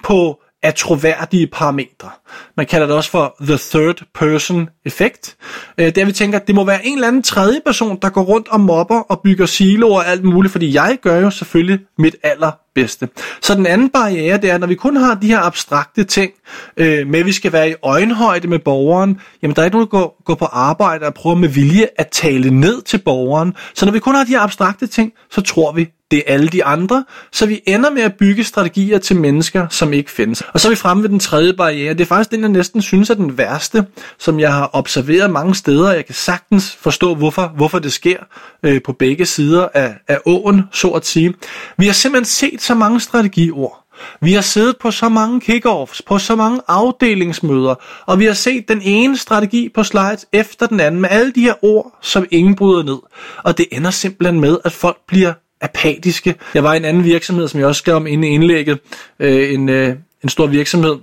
på 0.04 0.43
af 0.64 0.74
troværdige 0.74 1.48
parametre. 1.48 2.10
Man 2.58 2.66
kalder 2.66 2.88
det 2.88 2.96
også 2.96 3.10
for 3.10 3.36
the 3.42 3.58
third 3.58 4.04
person 4.14 4.70
effekt. 4.86 5.38
Øh, 5.78 5.96
der 5.96 6.06
vi 6.06 6.12
tænker, 6.12 6.40
at 6.40 6.48
det 6.48 6.56
må 6.56 6.66
være 6.66 6.86
en 6.86 6.94
eller 6.94 7.08
anden 7.08 7.24
tredje 7.24 7.62
person, 7.66 8.00
der 8.02 8.10
går 8.10 8.22
rundt 8.22 8.48
og 8.48 8.60
mobber 8.60 9.00
og 9.00 9.22
bygger 9.24 9.46
siloer 9.46 9.96
og 9.96 10.08
alt 10.08 10.24
muligt, 10.24 10.52
fordi 10.52 10.74
jeg 10.74 10.98
gør 11.02 11.20
jo 11.20 11.30
selvfølgelig 11.30 11.80
mit 11.98 12.16
aller 12.24 12.52
bedste. 12.76 13.10
Så 13.42 13.56
den 13.56 13.66
anden 13.66 13.90
barriere, 13.90 14.38
det 14.38 14.50
er, 14.50 14.58
når 14.58 14.68
vi 14.68 14.76
kun 14.76 14.96
har 14.96 15.16
de 15.16 15.28
her 15.28 15.40
abstrakte 15.40 16.04
ting, 16.04 16.32
øh, 16.78 17.08
med 17.08 17.20
at 17.20 17.26
vi 17.26 17.32
skal 17.32 17.52
være 17.52 17.70
i 17.70 17.74
øjenhøjde 17.84 18.48
med 18.48 18.60
borgeren, 18.60 19.20
jamen 19.42 19.56
der 19.56 19.62
er 19.62 19.66
ikke 19.66 19.76
nogen, 19.76 19.90
der 19.92 19.98
går, 19.98 20.22
går 20.26 20.36
på 20.36 20.46
arbejde 20.46 21.06
og 21.06 21.14
prøver 21.14 21.36
med 21.36 21.50
vilje 21.50 21.88
at 21.98 22.08
tale 22.08 22.52
ned 22.60 22.82
til 22.82 22.98
borgeren. 22.98 23.54
Så 23.74 23.86
når 23.86 23.94
vi 23.94 24.00
kun 24.00 24.16
har 24.16 24.24
de 24.24 24.30
her 24.30 24.40
abstrakte 24.40 24.88
ting, 24.88 25.14
så 25.32 25.42
tror 25.42 25.72
vi, 25.72 25.90
det 26.14 26.24
er 26.28 26.34
alle 26.34 26.48
de 26.48 26.66
andre, 26.66 27.06
så 27.32 27.46
vi 27.46 27.62
ender 27.68 27.90
med 27.90 28.02
at 28.02 28.14
bygge 28.20 28.44
strategier 28.44 28.98
til 28.98 29.16
mennesker, 29.16 29.68
som 29.70 29.94
ikke 29.94 30.12
findes. 30.12 30.44
Og 30.54 30.60
så 30.60 30.68
er 30.68 30.70
vi 30.70 30.76
fremme 30.76 31.04
ved 31.04 31.10
den 31.10 31.20
tredje 31.20 31.54
barriere. 31.54 31.94
Det 31.94 32.02
er 32.02 32.06
faktisk 32.06 32.32
den, 32.32 32.42
jeg 32.42 32.50
næsten 32.50 32.82
synes 32.82 33.10
er 33.10 33.14
den 33.14 33.38
værste, 33.38 33.86
som 34.20 34.40
jeg 34.40 34.54
har 34.54 34.70
observeret 34.74 35.32
mange 35.32 35.56
steder. 35.56 35.94
Jeg 35.94 36.06
kan 36.06 36.16
sagtens 36.16 36.78
forstå, 36.82 37.16
hvorfor, 37.16 37.54
hvorfor 37.56 37.80
det 37.80 37.94
sker 37.94 38.18
øh, 38.64 38.82
på 38.82 38.94
begge 38.94 39.26
sider 39.26 39.68
af, 39.74 39.96
af 40.08 40.20
åen, 40.26 40.62
så 40.72 40.88
at 40.88 41.06
sige. 41.06 41.34
Vi 41.78 41.86
har 41.86 41.94
simpelthen 41.94 42.26
set 42.26 42.62
så 42.64 42.76
mange 42.76 43.00
strategiord. 43.00 43.84
Vi 44.22 44.34
har 44.34 44.42
siddet 44.42 44.78
på 44.78 44.92
så 44.92 45.10
mange 45.10 45.42
kickoffs, 45.42 46.02
på 46.02 46.18
så 46.18 46.36
mange 46.36 46.62
afdelingsmøder, 46.68 47.76
og 48.06 48.20
vi 48.20 48.26
har 48.26 48.34
set 48.34 48.68
den 48.68 48.82
ene 48.82 49.18
strategi 49.18 49.70
på 49.70 49.84
slides 49.84 50.26
efter 50.32 50.68
den 50.68 50.80
anden 50.80 51.02
med 51.02 51.10
alle 51.10 51.32
de 51.32 51.42
her 51.42 51.54
ord, 51.62 51.98
som 52.02 52.26
ingen 52.32 52.56
bryder 52.56 52.84
ned. 52.84 52.98
Og 53.38 53.58
det 53.58 53.66
ender 53.72 53.92
simpelthen 53.92 54.40
med, 54.40 54.58
at 54.66 54.72
folk 54.72 54.98
bliver 55.08 55.34
apatiske. 55.62 56.36
Jeg 56.54 56.64
var 56.64 56.74
i 56.74 56.78
en 56.78 56.86
anden 56.86 57.04
virksomhed, 57.04 57.48
som 57.48 57.60
jeg 57.60 57.68
også 57.68 57.80
skrev 57.80 57.96
om 57.96 58.08
inde 58.08 58.28
i 58.28 58.32
indlægget, 58.32 58.80
øh, 59.20 59.54
en, 59.54 59.70
øh, 59.70 59.96
en 60.24 60.30
stor 60.30 60.48
virksomhed, 60.48 60.96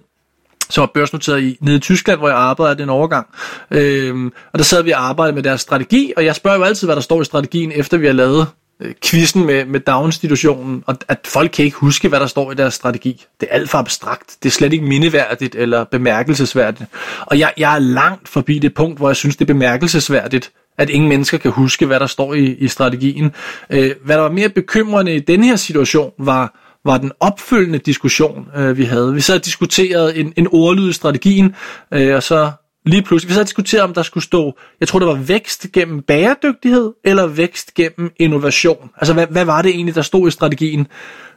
som 0.71 0.83
var 0.83 0.91
børsnoteret 0.95 1.43
i, 1.43 1.59
nede 1.61 1.77
i 1.77 1.81
Tyskland, 1.81 2.19
hvor 2.19 2.29
jeg 2.29 2.37
arbejdede 2.37 2.83
en 2.83 2.89
overgang. 2.89 3.27
Øhm, 3.71 4.33
og 4.53 4.59
der 4.59 4.65
sad 4.65 4.83
vi 4.83 4.91
og 4.91 5.09
arbejdede 5.09 5.35
med 5.35 5.43
deres 5.43 5.61
strategi, 5.61 6.13
og 6.17 6.25
jeg 6.25 6.37
spørger 6.37 6.57
jo 6.57 6.63
altid, 6.63 6.87
hvad 6.87 6.97
der 6.97 7.03
står 7.03 7.21
i 7.21 7.25
strategien, 7.25 7.73
efter 7.73 7.97
vi 7.97 8.07
har 8.07 8.13
lavet 8.13 8.47
Øh, 8.81 8.95
quizzen 9.05 9.47
med, 9.47 9.65
med 9.65 9.81
daginstitutionen, 9.81 10.85
og 10.87 10.97
at 11.09 11.19
folk 11.25 11.51
kan 11.51 11.65
ikke 11.65 11.77
huske, 11.77 12.09
hvad 12.09 12.21
der 12.21 12.27
står 12.27 12.53
i 12.53 12.55
deres 12.55 12.75
strategi. 12.75 13.25
Det 13.41 13.49
er 13.51 13.55
alt 13.55 13.71
for 13.71 13.79
abstrakt. 13.79 14.37
Det 14.43 14.49
er 14.49 14.53
slet 14.53 14.73
ikke 14.73 14.85
mindeværdigt 14.85 15.55
eller 15.55 15.85
bemærkelsesværdigt. 15.85 16.91
Og 17.27 17.39
jeg, 17.39 17.53
jeg 17.59 17.75
er 17.75 17.79
langt 17.79 18.29
forbi 18.29 18.59
det 18.59 18.75
punkt, 18.75 18.99
hvor 18.99 19.09
jeg 19.09 19.17
synes, 19.17 19.37
det 19.37 19.45
er 19.45 19.55
bemærkelsesværdigt, 19.55 20.53
at 20.79 20.91
ingen 20.91 21.09
mennesker 21.09 21.39
kan 21.39 21.51
huske, 21.51 21.87
hvad 21.87 22.01
der 22.01 22.07
står 22.07 22.35
i, 22.35 22.55
i 22.55 22.69
strategien. 22.69 23.33
Øh, 23.71 23.91
hvad 24.05 24.17
der 24.17 24.23
var 24.23 24.31
mere 24.31 24.49
bekymrende 24.49 25.15
i 25.15 25.21
den 25.21 25.45
her 25.45 25.57
situation, 25.57 26.13
var, 26.19 26.59
var 26.85 26.99
den 26.99 27.13
opfølgende 27.21 27.79
diskussion, 27.79 28.49
øh, 28.57 28.77
vi 28.77 28.85
havde. 28.85 29.15
Vi 29.15 29.21
sad 29.21 29.35
og 29.35 29.45
diskuterede 29.45 30.17
en, 30.17 30.33
en 30.37 30.49
ordlyd 30.53 30.91
i 30.91 30.93
strategien, 30.93 31.55
øh, 31.95 32.15
og 32.15 32.23
så 32.23 32.51
lige 32.87 33.03
pludselig, 33.03 33.29
vi 33.29 33.35
så 33.35 33.43
diskuteret, 33.43 33.85
om 33.85 33.95
der 33.95 34.03
skulle 34.03 34.25
stå, 34.25 34.59
jeg 34.81 34.89
tror, 34.89 34.99
det 34.99 35.09
var 35.09 35.15
vækst 35.15 35.67
gennem 35.73 36.03
bæredygtighed, 36.03 36.93
eller 37.05 37.27
vækst 37.27 37.75
gennem 37.75 38.13
innovation. 38.17 38.91
Altså, 38.97 39.13
hvad, 39.13 39.27
hvad 39.27 39.45
var 39.45 39.63
det 39.63 39.71
egentlig, 39.71 39.95
der 39.95 40.03
stod 40.03 40.29
i 40.29 40.31
strategien? 40.31 40.87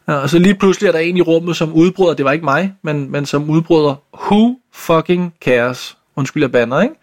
Og 0.06 0.30
så 0.30 0.40
lige 0.40 0.56
pludselig 0.56 0.88
er 0.88 0.92
der 0.92 1.00
en 1.00 1.18
i 1.18 1.22
rummet, 1.22 1.56
som 1.56 1.74
udbryder, 1.74 2.14
det 2.14 2.26
var 2.26 2.32
ikke 2.32 2.46
mig, 2.46 2.74
men, 2.82 3.12
men 3.12 3.26
som 3.26 3.50
udbryder, 3.50 3.96
who 4.14 4.56
fucking 4.74 5.34
cares? 5.42 5.98
Undskyld, 6.15 6.43
jeg 6.43 6.51
bander, 6.51 6.82
ikke? 6.82 6.96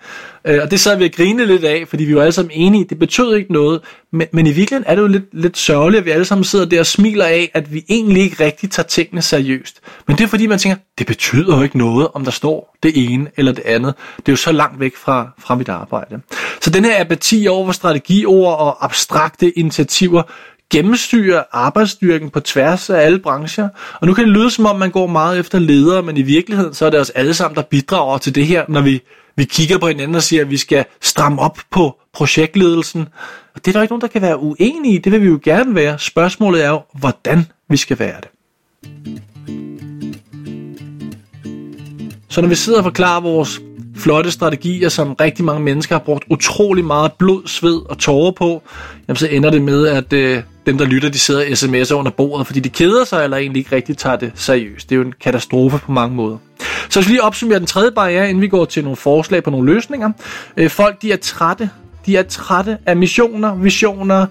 Øh, 0.45 0.59
og 0.63 0.71
det 0.71 0.81
sad 0.81 0.99
vi 0.99 1.05
og 1.05 1.11
grine 1.11 1.47
lidt 1.47 1.65
af, 1.65 1.85
fordi 1.89 2.05
vi 2.05 2.15
var 2.17 2.21
alle 2.21 2.33
sammen 2.33 2.51
enige, 2.55 2.85
det 2.85 2.99
betød 2.99 3.35
ikke 3.35 3.53
noget, 3.53 3.81
men, 4.13 4.27
men 4.33 4.47
i 4.47 4.53
virkeligheden 4.53 4.85
er 4.87 4.95
det 4.95 5.03
jo 5.03 5.07
lidt, 5.07 5.25
lidt 5.33 5.59
sørgeligt, 5.59 5.99
at 5.99 6.05
vi 6.05 6.11
alle 6.11 6.25
sammen 6.25 6.45
sidder 6.45 6.65
der 6.65 6.81
og 6.81 6.87
smiler 6.87 7.25
af, 7.25 7.51
at 7.55 7.73
vi 7.73 7.85
egentlig 7.89 8.23
ikke 8.23 8.45
rigtig 8.45 8.71
tager 8.71 8.87
tingene 8.87 9.23
seriøst. 9.23 9.81
Men 10.07 10.17
det 10.17 10.25
er 10.25 10.29
fordi, 10.29 10.47
man 10.47 10.59
tænker, 10.59 10.79
det 10.99 11.07
betyder 11.07 11.57
jo 11.57 11.63
ikke 11.63 11.79
noget, 11.79 12.09
om 12.15 12.25
der 12.25 12.31
står 12.31 12.77
det 12.83 12.93
ene 12.95 13.31
eller 13.37 13.53
det 13.53 13.65
andet. 13.65 13.95
Det 14.17 14.29
er 14.29 14.33
jo 14.33 14.37
så 14.37 14.53
langt 14.53 14.81
væk 14.81 14.97
fra, 14.97 15.31
fra 15.39 15.55
mit 15.55 15.69
arbejde. 15.69 16.21
Så 16.61 16.71
den 16.71 16.85
her 16.85 17.01
apati 17.01 17.47
over 17.49 17.67
for 17.67 17.73
strategiord 17.73 18.59
og 18.59 18.85
abstrakte 18.85 19.59
initiativer, 19.59 20.23
gennemstyre 20.71 21.45
arbejdsstyrken 21.53 22.31
på 22.31 22.41
tværs 22.41 22.91
af 22.91 23.01
alle 23.01 23.19
brancher. 23.19 23.69
Og 24.01 24.07
nu 24.07 24.15
kan 24.15 24.25
det 24.25 24.33
lyde 24.33 24.51
som 24.51 24.67
om, 24.67 24.77
man 24.77 24.91
går 24.91 25.07
meget 25.07 25.39
efter 25.39 25.59
ledere, 25.59 26.03
men 26.03 26.17
i 26.17 26.23
virkeligheden 26.23 26.75
så 26.75 26.87
er 26.87 26.91
det 26.91 27.01
os 27.01 27.11
alle 27.11 27.35
sammen, 27.35 27.57
der 27.57 27.63
bidrager 27.63 28.19
til 28.19 28.35
det 28.35 28.47
her, 28.47 28.65
når 28.69 28.81
vi, 28.81 29.01
vi 29.37 29.45
kigger 29.45 29.79
på 29.79 29.89
hinanden 29.89 30.15
og 30.15 30.23
siger, 30.23 30.43
at 30.43 30.51
vi 30.51 30.57
skal 30.57 30.85
stramme 31.01 31.41
op 31.43 31.59
på 31.71 31.97
projektledelsen. 32.13 33.09
Og 33.55 33.65
det 33.65 33.69
er 33.69 33.73
der 33.73 33.83
ikke 33.83 33.93
nogen, 33.93 34.01
der 34.01 34.07
kan 34.07 34.23
være 34.23 34.39
uenige 34.39 34.95
i. 34.95 34.99
Det 34.99 35.13
vil 35.13 35.21
vi 35.21 35.27
jo 35.27 35.41
gerne 35.43 35.75
være. 35.75 35.99
Spørgsmålet 35.99 36.65
er 36.65 36.69
jo, 36.69 36.81
hvordan 36.99 37.47
vi 37.69 37.77
skal 37.77 37.99
være 37.99 38.17
det. 38.21 38.29
Så 42.29 42.41
når 42.41 42.49
vi 42.49 42.55
sidder 42.55 42.79
og 42.79 42.85
forklarer 42.85 43.21
vores 43.21 43.61
flotte 44.01 44.31
strategier, 44.31 44.89
som 44.89 45.13
rigtig 45.13 45.45
mange 45.45 45.63
mennesker 45.63 45.95
har 45.95 46.03
brugt 46.03 46.25
utrolig 46.31 46.85
meget 46.85 47.13
blod, 47.13 47.43
sved 47.47 47.91
og 47.91 47.99
tårer 47.99 48.31
på, 48.31 48.63
jamen 49.09 49.17
så 49.17 49.27
ender 49.27 49.51
det 49.51 49.63
med, 49.63 49.87
at 49.87 50.13
øh, 50.13 50.43
dem, 50.67 50.79
der 50.79 50.85
lytter, 50.85 51.09
de 51.09 51.19
sidder 51.19 51.45
sms'er 51.45 51.95
under 51.95 52.11
bordet, 52.11 52.47
fordi 52.47 52.61
de 52.61 52.69
keder 52.69 53.05
sig, 53.05 53.25
eller 53.25 53.37
egentlig 53.37 53.61
ikke 53.61 53.77
rigtig 53.77 53.97
tager 53.97 54.17
det 54.17 54.33
seriøst. 54.35 54.89
Det 54.91 54.95
er 54.95 54.97
jo 54.97 55.03
en 55.07 55.15
katastrofe 55.21 55.79
på 55.79 55.93
mange 55.93 56.17
måder. 56.17 56.37
Så 56.89 57.01
hvis 57.01 57.09
vi 57.09 57.13
lige 57.13 57.23
opsummerer 57.23 57.59
den 57.59 57.67
tredje 57.67 57.91
barriere, 57.91 58.29
inden 58.29 58.43
vi 58.43 58.49
går 58.49 58.65
til 58.65 58.83
nogle 58.83 58.97
forslag 58.97 59.43
på 59.43 59.51
nogle 59.51 59.75
løsninger. 59.75 60.11
Øh, 60.57 60.71
folk, 60.71 61.03
de 61.03 61.13
er 61.13 61.17
trætte. 61.17 61.71
De 62.07 62.17
er 62.17 62.23
trætte 62.23 62.79
af 62.87 62.97
missioner, 62.97 63.55
visioner, 63.55 64.27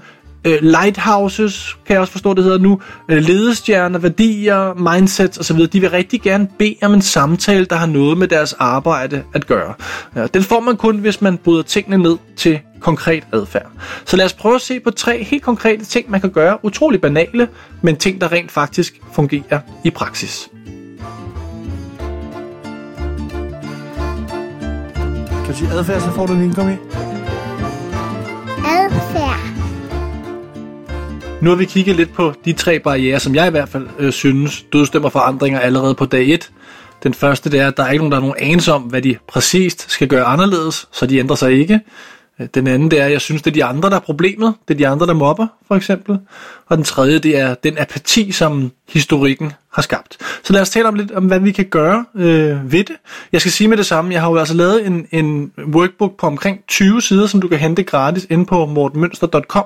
øh, 0.45 0.57
lighthouses, 0.61 1.77
kan 1.85 1.93
jeg 1.93 2.01
også 2.01 2.11
forstå, 2.11 2.33
det 2.33 2.43
hedder 2.43 2.57
nu, 2.57 2.81
øh, 3.09 3.17
ledestjerner, 3.23 3.99
værdier, 3.99 4.73
mindsets 4.73 5.37
osv., 5.37 5.67
de 5.67 5.79
vil 5.79 5.89
rigtig 5.89 6.21
gerne 6.21 6.47
bede 6.59 6.75
om 6.81 6.93
en 6.93 7.01
samtale, 7.01 7.65
der 7.65 7.75
har 7.75 7.85
noget 7.85 8.17
med 8.17 8.27
deres 8.27 8.53
arbejde 8.53 9.23
at 9.33 9.47
gøre. 9.47 9.73
Ja, 10.15 10.27
den 10.27 10.43
får 10.43 10.59
man 10.59 10.77
kun, 10.77 10.97
hvis 10.97 11.21
man 11.21 11.37
bryder 11.37 11.63
tingene 11.63 11.97
ned 11.97 12.17
til 12.37 12.59
konkret 12.79 13.23
adfærd. 13.33 13.71
Så 14.05 14.17
lad 14.17 14.25
os 14.25 14.33
prøve 14.33 14.55
at 14.55 14.61
se 14.61 14.79
på 14.79 14.91
tre 14.91 15.23
helt 15.23 15.43
konkrete 15.43 15.85
ting, 15.85 16.11
man 16.11 16.21
kan 16.21 16.29
gøre, 16.29 16.57
utrolig 16.65 17.01
banale, 17.01 17.47
men 17.81 17.95
ting, 17.95 18.21
der 18.21 18.31
rent 18.31 18.51
faktisk 18.51 19.01
fungerer 19.13 19.59
i 19.83 19.89
praksis. 19.89 20.49
Kan 25.45 25.53
du 25.53 25.59
sige 25.59 25.71
adfærd, 25.71 26.01
så 26.01 26.11
får 26.11 26.25
du 26.25 26.33
en 26.33 26.41
indkom 26.43 26.69
i? 26.69 26.75
Nu 31.41 31.49
har 31.49 31.57
vi 31.57 31.65
kigget 31.65 31.95
lidt 31.95 32.13
på 32.13 32.33
de 32.45 32.53
tre 32.53 32.79
barriere, 32.79 33.19
som 33.19 33.35
jeg 33.35 33.47
i 33.47 33.49
hvert 33.49 33.69
fald 33.69 33.87
øh, 33.99 34.11
synes 34.11 34.65
dødstemmer 34.73 35.09
forandringer 35.09 35.59
allerede 35.59 35.95
på 35.95 36.05
dag 36.05 36.29
1. 36.29 36.51
Den 37.03 37.13
første 37.13 37.51
det 37.51 37.59
er, 37.59 37.67
at 37.67 37.77
der 37.77 37.83
er 37.83 37.91
ikke 37.91 38.01
nogen, 38.01 38.11
der 38.11 38.17
er 38.17 38.21
nogen 38.21 38.35
anelse 38.39 38.73
om, 38.73 38.81
hvad 38.81 39.01
de 39.01 39.17
præcist 39.27 39.91
skal 39.91 40.07
gøre 40.07 40.23
anderledes, 40.23 40.87
så 40.91 41.05
de 41.05 41.17
ændrer 41.17 41.35
sig 41.35 41.51
ikke. 41.51 41.79
Øh, 42.39 42.47
den 42.53 42.67
anden 42.67 42.91
det 42.91 42.99
er, 42.99 43.05
at 43.05 43.11
jeg 43.11 43.21
synes, 43.21 43.41
det 43.41 43.51
er 43.51 43.53
de 43.53 43.63
andre, 43.63 43.89
der 43.89 43.95
er 43.95 43.99
problemet. 43.99 44.53
Det 44.67 44.73
er 44.73 44.77
de 44.77 44.87
andre, 44.87 45.07
der 45.07 45.13
mobber, 45.13 45.47
for 45.67 45.75
eksempel. 45.75 46.19
Og 46.67 46.77
den 46.77 46.85
tredje, 46.85 47.19
det 47.19 47.37
er 47.39 47.53
den 47.53 47.77
apati, 47.77 48.31
som 48.31 48.71
historikken 48.89 49.53
har 49.73 49.81
skabt. 49.81 50.17
Så 50.43 50.53
lad 50.53 50.61
os 50.61 50.69
tale 50.69 50.87
om 50.87 50.95
lidt 50.95 51.11
om, 51.11 51.25
hvad 51.25 51.39
vi 51.39 51.51
kan 51.51 51.65
gøre 51.65 52.05
øh, 52.15 52.71
ved 52.71 52.83
det. 52.83 52.95
Jeg 53.31 53.41
skal 53.41 53.51
sige 53.51 53.67
med 53.67 53.77
det 53.77 53.85
samme, 53.85 54.13
jeg 54.13 54.21
har 54.21 54.29
jo 54.29 54.37
altså 54.37 54.53
lavet 54.53 54.87
en, 54.87 55.07
en 55.11 55.51
workbook 55.73 56.17
på 56.19 56.27
omkring 56.27 56.59
20 56.67 57.01
sider, 57.01 57.27
som 57.27 57.41
du 57.41 57.47
kan 57.47 57.59
hente 57.59 57.83
gratis 57.83 58.27
ind 58.29 58.45
på 58.45 58.65
mortenmønster.com. 58.65 59.63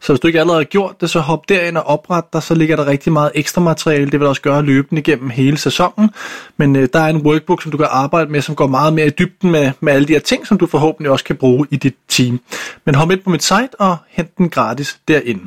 Så 0.00 0.12
hvis 0.12 0.20
du 0.20 0.26
ikke 0.26 0.40
allerede 0.40 0.60
har 0.60 0.64
gjort 0.64 1.00
det, 1.00 1.10
så 1.10 1.20
hop 1.20 1.48
derind 1.48 1.76
og 1.76 1.86
opret 1.86 2.24
dig, 2.32 2.42
så 2.42 2.54
ligger 2.54 2.76
der 2.76 2.86
rigtig 2.86 3.12
meget 3.12 3.32
ekstra 3.34 3.60
materiale. 3.60 4.10
Det 4.10 4.20
vil 4.20 4.28
også 4.28 4.42
gøre 4.42 4.62
løbende 4.62 5.02
gennem 5.02 5.30
hele 5.30 5.58
sæsonen. 5.58 6.10
Men 6.56 6.76
øh, 6.76 6.88
der 6.92 7.00
er 7.00 7.08
en 7.08 7.16
workbook, 7.16 7.62
som 7.62 7.70
du 7.70 7.76
kan 7.76 7.86
arbejde 7.90 8.32
med, 8.32 8.42
som 8.42 8.54
går 8.54 8.66
meget 8.66 8.92
mere 8.92 9.06
i 9.06 9.10
dybden 9.10 9.50
med, 9.50 9.70
med 9.80 9.92
alle 9.92 10.08
de 10.08 10.12
her 10.12 10.20
ting, 10.20 10.46
som 10.46 10.58
du 10.58 10.66
forhåbentlig 10.66 11.10
også 11.10 11.24
kan 11.24 11.36
bruge 11.36 11.66
i 11.70 11.76
dit 11.76 11.94
team. 12.08 12.40
Men 12.84 12.94
hop 12.94 13.10
ind 13.10 13.20
på 13.20 13.30
mit 13.30 13.42
site 13.42 13.70
og 13.78 13.96
hent 14.08 14.38
den 14.38 14.48
gratis 14.48 14.98
derinde. 15.08 15.42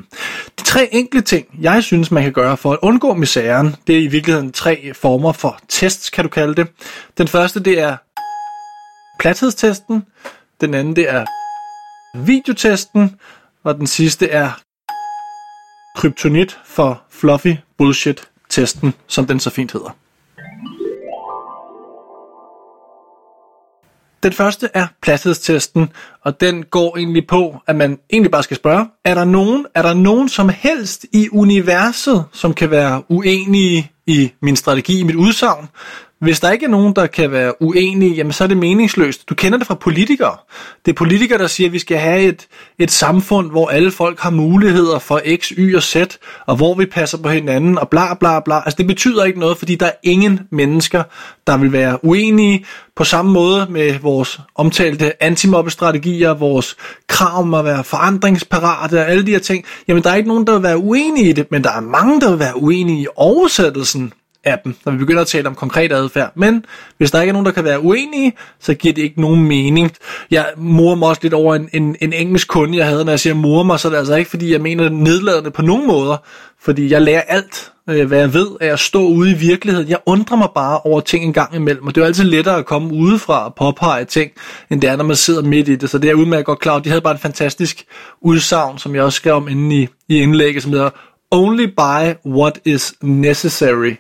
De 0.60 0.64
tre 0.64 0.90
enkle 0.92 1.22
ting, 1.22 1.46
jeg 1.62 1.84
synes, 1.84 2.12
man 2.12 2.24
kan 2.24 2.32
gøre 2.32 2.58
for 2.58 2.74
at 2.74 2.80
undgå 2.82 3.13
misæren, 3.14 3.76
det 3.88 3.96
er 3.96 4.00
i 4.00 4.08
virkeligheden 4.08 4.52
tre 4.52 4.94
former 4.94 5.32
for 5.32 5.60
tests, 5.70 6.10
kan 6.10 6.24
du 6.24 6.30
kalde 6.30 6.56
det. 6.56 6.68
Den 7.18 7.28
første, 7.28 7.60
det 7.60 7.80
er 7.80 7.98
platshedstesten. 9.20 10.06
Den 10.62 10.74
anden, 10.74 10.96
det 10.96 11.10
er 11.10 11.26
videotesten. 12.26 13.20
Og 13.64 13.76
den 13.76 13.88
sidste 13.88 14.30
er 14.30 14.52
kryptonit 15.96 16.60
for 16.66 17.04
fluffy 17.10 17.56
bullshit 17.78 18.30
testen, 18.50 18.94
som 19.08 19.26
den 19.28 19.40
så 19.40 19.50
fint 19.50 19.72
hedder. 19.72 19.90
Den 24.24 24.34
første 24.34 24.70
er 24.74 24.88
pladshedstesten, 25.02 25.90
og 26.26 26.42
den 26.42 26.64
går 26.64 26.98
egentlig 26.98 27.28
på, 27.28 27.58
at 27.68 27.76
man 27.76 28.00
egentlig 28.10 28.32
bare 28.32 28.44
skal 28.44 28.58
spørge, 28.58 28.86
er 29.06 29.14
der 29.14 29.26
nogen, 29.26 29.66
er 29.76 29.82
der 29.82 29.94
nogen 29.94 30.30
som 30.30 30.50
helst 30.50 31.06
i 31.14 31.30
universet, 31.32 32.24
som 32.32 32.54
kan 32.54 32.72
være 32.72 33.04
uenige 33.10 33.92
i 34.08 34.32
min 34.42 34.56
strategi, 34.56 35.00
i 35.00 35.04
mit 35.04 35.16
udsagn? 35.16 35.68
Hvis 36.24 36.40
der 36.40 36.52
ikke 36.52 36.66
er 36.66 36.70
nogen, 36.70 36.94
der 36.96 37.08
kan 37.08 37.32
være 37.32 37.62
uenige, 37.62 38.16
jamen 38.16 38.34
så 38.34 38.44
er 38.44 38.48
det 38.48 38.58
meningsløst. 38.58 39.30
Du 39.30 39.36
kender 39.36 39.58
det 39.58 39.68
fra 39.68 39.76
politikere. 39.76 40.38
Det 40.86 40.92
er 40.92 40.96
politikere, 40.96 41.38
der 41.38 41.48
siger, 41.48 41.68
at 41.68 41.74
vi 41.74 41.80
skal 41.80 41.98
have 41.98 42.22
et, 42.22 42.48
et 42.80 42.92
samfund, 42.92 43.52
hvor 43.52 43.68
alle 43.68 43.92
folk 43.92 44.20
har 44.20 44.30
muligheder 44.30 45.00
for 45.00 45.22
X, 45.38 45.48
Y 45.48 45.76
og 45.76 45.84
Z, 45.84 45.96
og 46.46 46.56
hvor 46.56 46.76
vi 46.76 46.86
passer 46.86 47.18
på 47.18 47.30
hinanden, 47.30 47.78
og 47.78 47.90
bla 47.90 48.14
bla 48.14 48.40
bla. 48.40 48.56
Altså 48.56 48.76
det 48.78 48.88
betyder 48.88 49.24
ikke 49.24 49.40
noget, 49.40 49.58
fordi 49.58 49.76
der 49.76 49.86
er 49.86 49.92
ingen 50.04 50.40
mennesker, 50.50 51.04
der 51.48 51.58
vil 51.58 51.72
være 51.72 52.06
uenige 52.06 52.66
på 52.96 53.04
samme 53.04 53.32
måde 53.32 53.68
med 53.70 54.00
vores 54.00 54.40
omtalte 54.56 55.24
antimobbestrategier, 55.24 56.34
vores 56.34 56.76
krav 57.08 57.40
om 57.40 57.54
at 57.54 57.66
være 57.66 57.84
forandringsparate 57.84 59.00
og 59.00 59.10
alle 59.10 59.26
de 59.26 59.32
her 59.32 59.40
ting. 59.40 59.66
Jamen 59.88 60.04
der 60.04 60.10
er 60.10 60.16
ikke 60.16 60.30
nogen, 60.30 60.48
der 60.48 60.54
vil 60.54 60.64
være 60.64 60.78
uenige 60.78 61.30
i 61.30 61.34
det, 61.34 61.52
men 61.52 61.64
der 61.64 61.72
er 61.72 61.82
mange, 61.82 62.22
der 62.22 62.30
vil 62.30 62.40
være 62.40 62.58
uenige 62.58 63.02
i 63.02 63.08
oversættelsen 63.16 64.14
af 64.44 64.60
dem, 64.64 64.76
når 64.86 64.92
vi 64.92 64.98
begynder 64.98 65.22
at 65.22 65.28
tale 65.28 65.48
om 65.48 65.56
konkret 65.56 65.92
adfærd. 65.92 66.32
Men 66.36 66.66
hvis 66.98 67.12
der 67.12 67.22
ikke 67.22 67.30
er 67.30 67.34
nogen, 67.34 67.46
der 67.46 67.52
kan 67.52 67.64
være 67.64 67.82
uenige, 67.82 68.34
så 68.60 68.74
giver 68.74 68.94
det 68.94 69.02
ikke 69.02 69.22
nogen 69.22 69.44
mening. 69.48 69.92
Jeg 70.32 70.46
morer 70.58 70.96
mig 70.96 71.10
også 71.10 71.20
lidt 71.24 71.34
over 71.34 71.56
en, 71.56 71.70
en, 71.74 71.96
en 72.02 72.14
engelsk 72.14 72.48
kunde, 72.48 72.78
jeg 72.78 72.88
havde. 72.88 73.06
Når 73.06 73.12
jeg 73.12 73.20
siger 73.20 73.34
morer 73.34 73.64
mig, 73.64 73.80
så 73.80 73.88
er 73.88 73.90
det 73.90 73.98
altså 73.98 74.16
ikke, 74.16 74.30
fordi 74.30 74.52
jeg 74.52 74.62
mener 74.62 74.84
det 74.84 74.94
nedladende 74.94 75.52
på 75.52 75.62
nogen 75.62 75.88
måder. 75.88 76.18
Fordi 76.62 76.92
jeg 76.92 77.02
lærer 77.02 77.22
alt, 77.22 77.72
øh, 77.90 78.08
hvad 78.08 78.20
jeg 78.20 78.34
ved, 78.34 78.48
af 78.62 78.68
at 78.68 78.80
stå 78.80 79.08
ude 79.08 79.32
i 79.32 79.34
virkeligheden. 79.34 79.90
Jeg 79.90 79.98
undrer 80.06 80.38
mig 80.38 80.50
bare 80.56 80.80
over 80.80 81.02
ting 81.02 81.24
en 81.24 81.34
gang 81.34 81.56
imellem, 81.56 81.88
og 81.88 81.96
det 81.96 82.02
er 82.02 82.06
jo 82.06 82.08
altid 82.08 82.24
lettere 82.24 82.58
at 82.58 82.66
komme 82.66 82.94
udefra 82.94 83.46
og 83.46 83.56
påpege 83.56 84.06
ting, 84.06 84.32
end 84.70 84.82
det 84.82 84.90
er, 84.90 84.96
når 84.96 85.04
man 85.04 85.16
sidder 85.16 85.42
midt 85.42 85.68
i 85.68 85.76
det. 85.76 85.90
Så 85.90 85.98
det 85.98 86.10
er 86.10 86.14
udmærket 86.14 86.46
godt 86.46 86.60
klar. 86.60 86.80
De 86.80 86.90
havde 86.90 87.02
bare 87.02 87.14
en 87.14 87.20
fantastisk 87.20 87.86
udsagn, 88.22 88.78
som 88.78 88.96
jeg 88.96 89.04
også 89.04 89.16
skrev 89.16 89.34
om 89.34 89.48
inde 89.48 89.76
i, 89.76 89.88
i 90.10 90.22
indlægget, 90.22 90.64
som 90.64 90.72
hedder 90.72 90.90
Only 91.32 91.66
buy 91.66 92.14
what 92.26 92.60
is 92.66 92.94
necessary. 93.02 93.94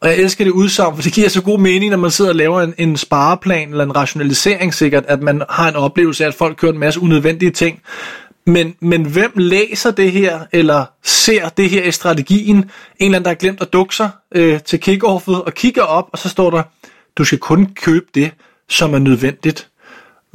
Og 0.00 0.08
jeg 0.08 0.18
elsker 0.18 0.44
det 0.44 0.50
udsagn, 0.50 0.96
for 0.96 1.02
det 1.02 1.12
giver 1.12 1.28
så 1.28 1.42
god 1.42 1.58
mening, 1.58 1.90
når 1.90 1.98
man 1.98 2.10
sidder 2.10 2.30
og 2.30 2.36
laver 2.36 2.60
en, 2.60 2.74
en 2.78 2.96
spareplan 2.96 3.70
eller 3.70 3.84
en 3.84 3.96
rationalisering 3.96 4.74
sikkert, 4.74 5.04
at 5.08 5.22
man 5.22 5.42
har 5.50 5.68
en 5.68 5.76
oplevelse 5.76 6.24
af, 6.24 6.28
at 6.28 6.34
folk 6.34 6.56
kører 6.56 6.72
en 6.72 6.78
masse 6.78 7.00
unødvendige 7.00 7.50
ting. 7.50 7.80
Men, 8.46 8.74
men 8.80 9.04
hvem 9.04 9.32
læser 9.36 9.90
det 9.90 10.12
her, 10.12 10.40
eller 10.52 10.84
ser 11.04 11.48
det 11.48 11.70
her 11.70 11.84
i 11.84 11.90
strategien? 11.90 12.56
En 12.56 12.64
eller 12.98 13.16
anden, 13.16 13.24
der 13.24 13.30
har 13.30 13.34
glemt 13.34 13.60
at 13.60 13.72
dukke 13.72 13.96
sig 13.96 14.10
øh, 14.34 14.60
til 14.62 14.80
kickoffet, 14.80 15.42
og 15.42 15.54
kigger 15.54 15.82
op, 15.82 16.08
og 16.12 16.18
så 16.18 16.28
står 16.28 16.50
der, 16.50 16.62
du 17.18 17.24
skal 17.24 17.38
kun 17.38 17.66
købe 17.74 18.06
det, 18.14 18.30
som 18.68 18.94
er 18.94 18.98
nødvendigt. 18.98 19.68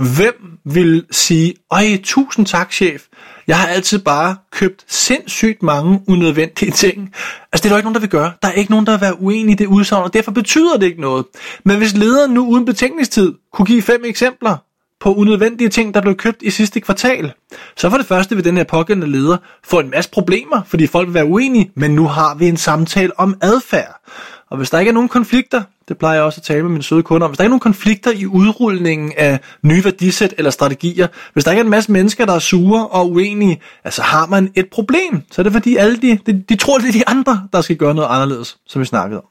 Hvem 0.03 0.57
vil 0.65 1.05
sige, 1.11 1.53
ej, 1.71 1.99
tusind 2.03 2.45
tak, 2.45 2.71
chef. 2.71 3.03
Jeg 3.47 3.57
har 3.59 3.67
altid 3.67 3.99
bare 3.99 4.35
købt 4.51 4.85
sindssygt 4.87 5.63
mange 5.63 6.01
unødvendige 6.07 6.71
ting. 6.71 7.13
Altså, 7.51 7.63
det 7.63 7.65
er 7.65 7.69
der 7.69 7.77
ikke 7.77 7.85
nogen, 7.85 7.95
der 7.95 7.99
vil 7.99 8.09
gøre. 8.09 8.31
Der 8.41 8.47
er 8.47 8.51
ikke 8.51 8.71
nogen, 8.71 8.85
der 8.85 8.91
vil 8.91 9.01
være 9.01 9.21
uenig 9.21 9.51
i 9.51 9.55
det 9.55 9.67
udsagn, 9.67 10.03
og 10.03 10.13
derfor 10.13 10.31
betyder 10.31 10.77
det 10.77 10.85
ikke 10.85 11.01
noget. 11.01 11.25
Men 11.65 11.77
hvis 11.77 11.93
lederen 11.93 12.31
nu 12.31 12.45
uden 12.47 12.65
betænkningstid 12.65 13.33
kunne 13.53 13.65
give 13.65 13.81
fem 13.81 14.01
eksempler 14.05 14.57
på 14.99 15.13
unødvendige 15.13 15.69
ting, 15.69 15.93
der 15.93 16.01
blev 16.01 16.15
købt 16.15 16.41
i 16.41 16.49
sidste 16.49 16.79
kvartal, 16.79 17.31
så 17.77 17.89
for 17.89 17.97
det 17.97 18.05
første 18.05 18.35
vil 18.35 18.45
den 18.45 18.57
her 18.57 18.63
pågældende 18.63 19.11
leder 19.11 19.37
få 19.63 19.79
en 19.79 19.89
masse 19.89 20.09
problemer, 20.09 20.61
fordi 20.67 20.87
folk 20.87 21.07
vil 21.07 21.13
være 21.13 21.25
uenige, 21.25 21.71
men 21.75 21.91
nu 21.91 22.07
har 22.07 22.35
vi 22.35 22.47
en 22.47 22.57
samtale 22.57 23.19
om 23.19 23.35
adfærd. 23.41 24.01
Og 24.49 24.57
hvis 24.57 24.69
der 24.69 24.79
ikke 24.79 24.89
er 24.89 24.93
nogen 24.93 25.09
konflikter, 25.09 25.63
det 25.87 25.97
plejer 25.97 26.15
jeg 26.15 26.23
også 26.23 26.39
at 26.39 26.43
tale 26.43 26.63
med 26.63 26.71
mine 26.71 26.83
søde 26.83 27.03
kunder 27.03 27.25
om, 27.25 27.31
hvis 27.31 27.37
der 27.37 27.43
ikke 27.43 27.47
er 27.47 27.49
nogen 27.49 27.59
konflikter 27.59 28.11
i 28.11 28.25
udrulningen 28.25 29.13
af 29.17 29.39
nye 29.63 29.83
værdisæt 29.83 30.33
eller 30.37 30.51
strategier, 30.51 31.07
hvis 31.33 31.43
der 31.43 31.51
ikke 31.51 31.59
er 31.59 31.63
en 31.63 31.69
masse 31.69 31.91
mennesker, 31.91 32.25
der 32.25 32.33
er 32.33 32.39
sure 32.39 32.87
og 32.87 33.11
uenige, 33.11 33.61
altså 33.83 34.01
har 34.01 34.25
man 34.25 34.51
et 34.55 34.65
problem. 34.71 35.21
Så 35.31 35.41
er 35.41 35.43
det 35.43 35.53
fordi 35.53 35.75
alle 35.75 35.97
de, 35.97 36.19
de, 36.25 36.43
de 36.49 36.55
tror, 36.55 36.77
det 36.77 36.87
er 36.87 36.91
de 36.91 37.07
andre, 37.07 37.47
der 37.53 37.61
skal 37.61 37.75
gøre 37.75 37.95
noget 37.95 38.09
anderledes, 38.11 38.57
som 38.67 38.79
vi 38.79 38.85
snakkede 38.85 39.19
om. 39.19 39.25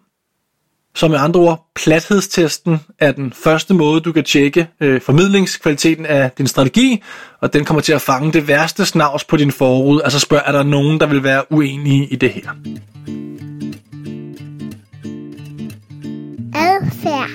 Så 0.94 1.09
med 1.09 1.18
andre 1.18 1.40
ord, 1.40 1.66
plathedstesten 1.75 2.80
er 2.99 3.12
den 3.12 3.32
første 3.32 3.75
måde, 3.75 4.00
du 4.00 4.12
kan 4.12 4.25
tjekke 4.25 4.68
øh, 4.80 5.00
formidlingskvaliteten 5.00 6.06
af 6.06 6.30
din 6.38 6.47
strategi, 6.47 7.02
og 7.40 7.52
den 7.52 7.64
kommer 7.64 7.80
til 7.80 7.92
at 7.92 8.00
fange 8.00 8.32
det 8.32 8.49
værste 8.49 8.87
snavs 8.87 9.25
på 9.25 9.37
din 9.37 9.52
forud. 9.52 10.00
Altså 10.04 10.18
spørg, 10.18 10.42
er 10.47 10.52
der 10.52 10.62
nogen, 10.62 11.00
der 11.00 11.06
vil 11.06 11.23
være 11.23 11.52
uenige 11.52 12.06
i 12.06 12.16
det 12.16 12.30
her? 12.30 12.42
Adfærd. 16.92 17.30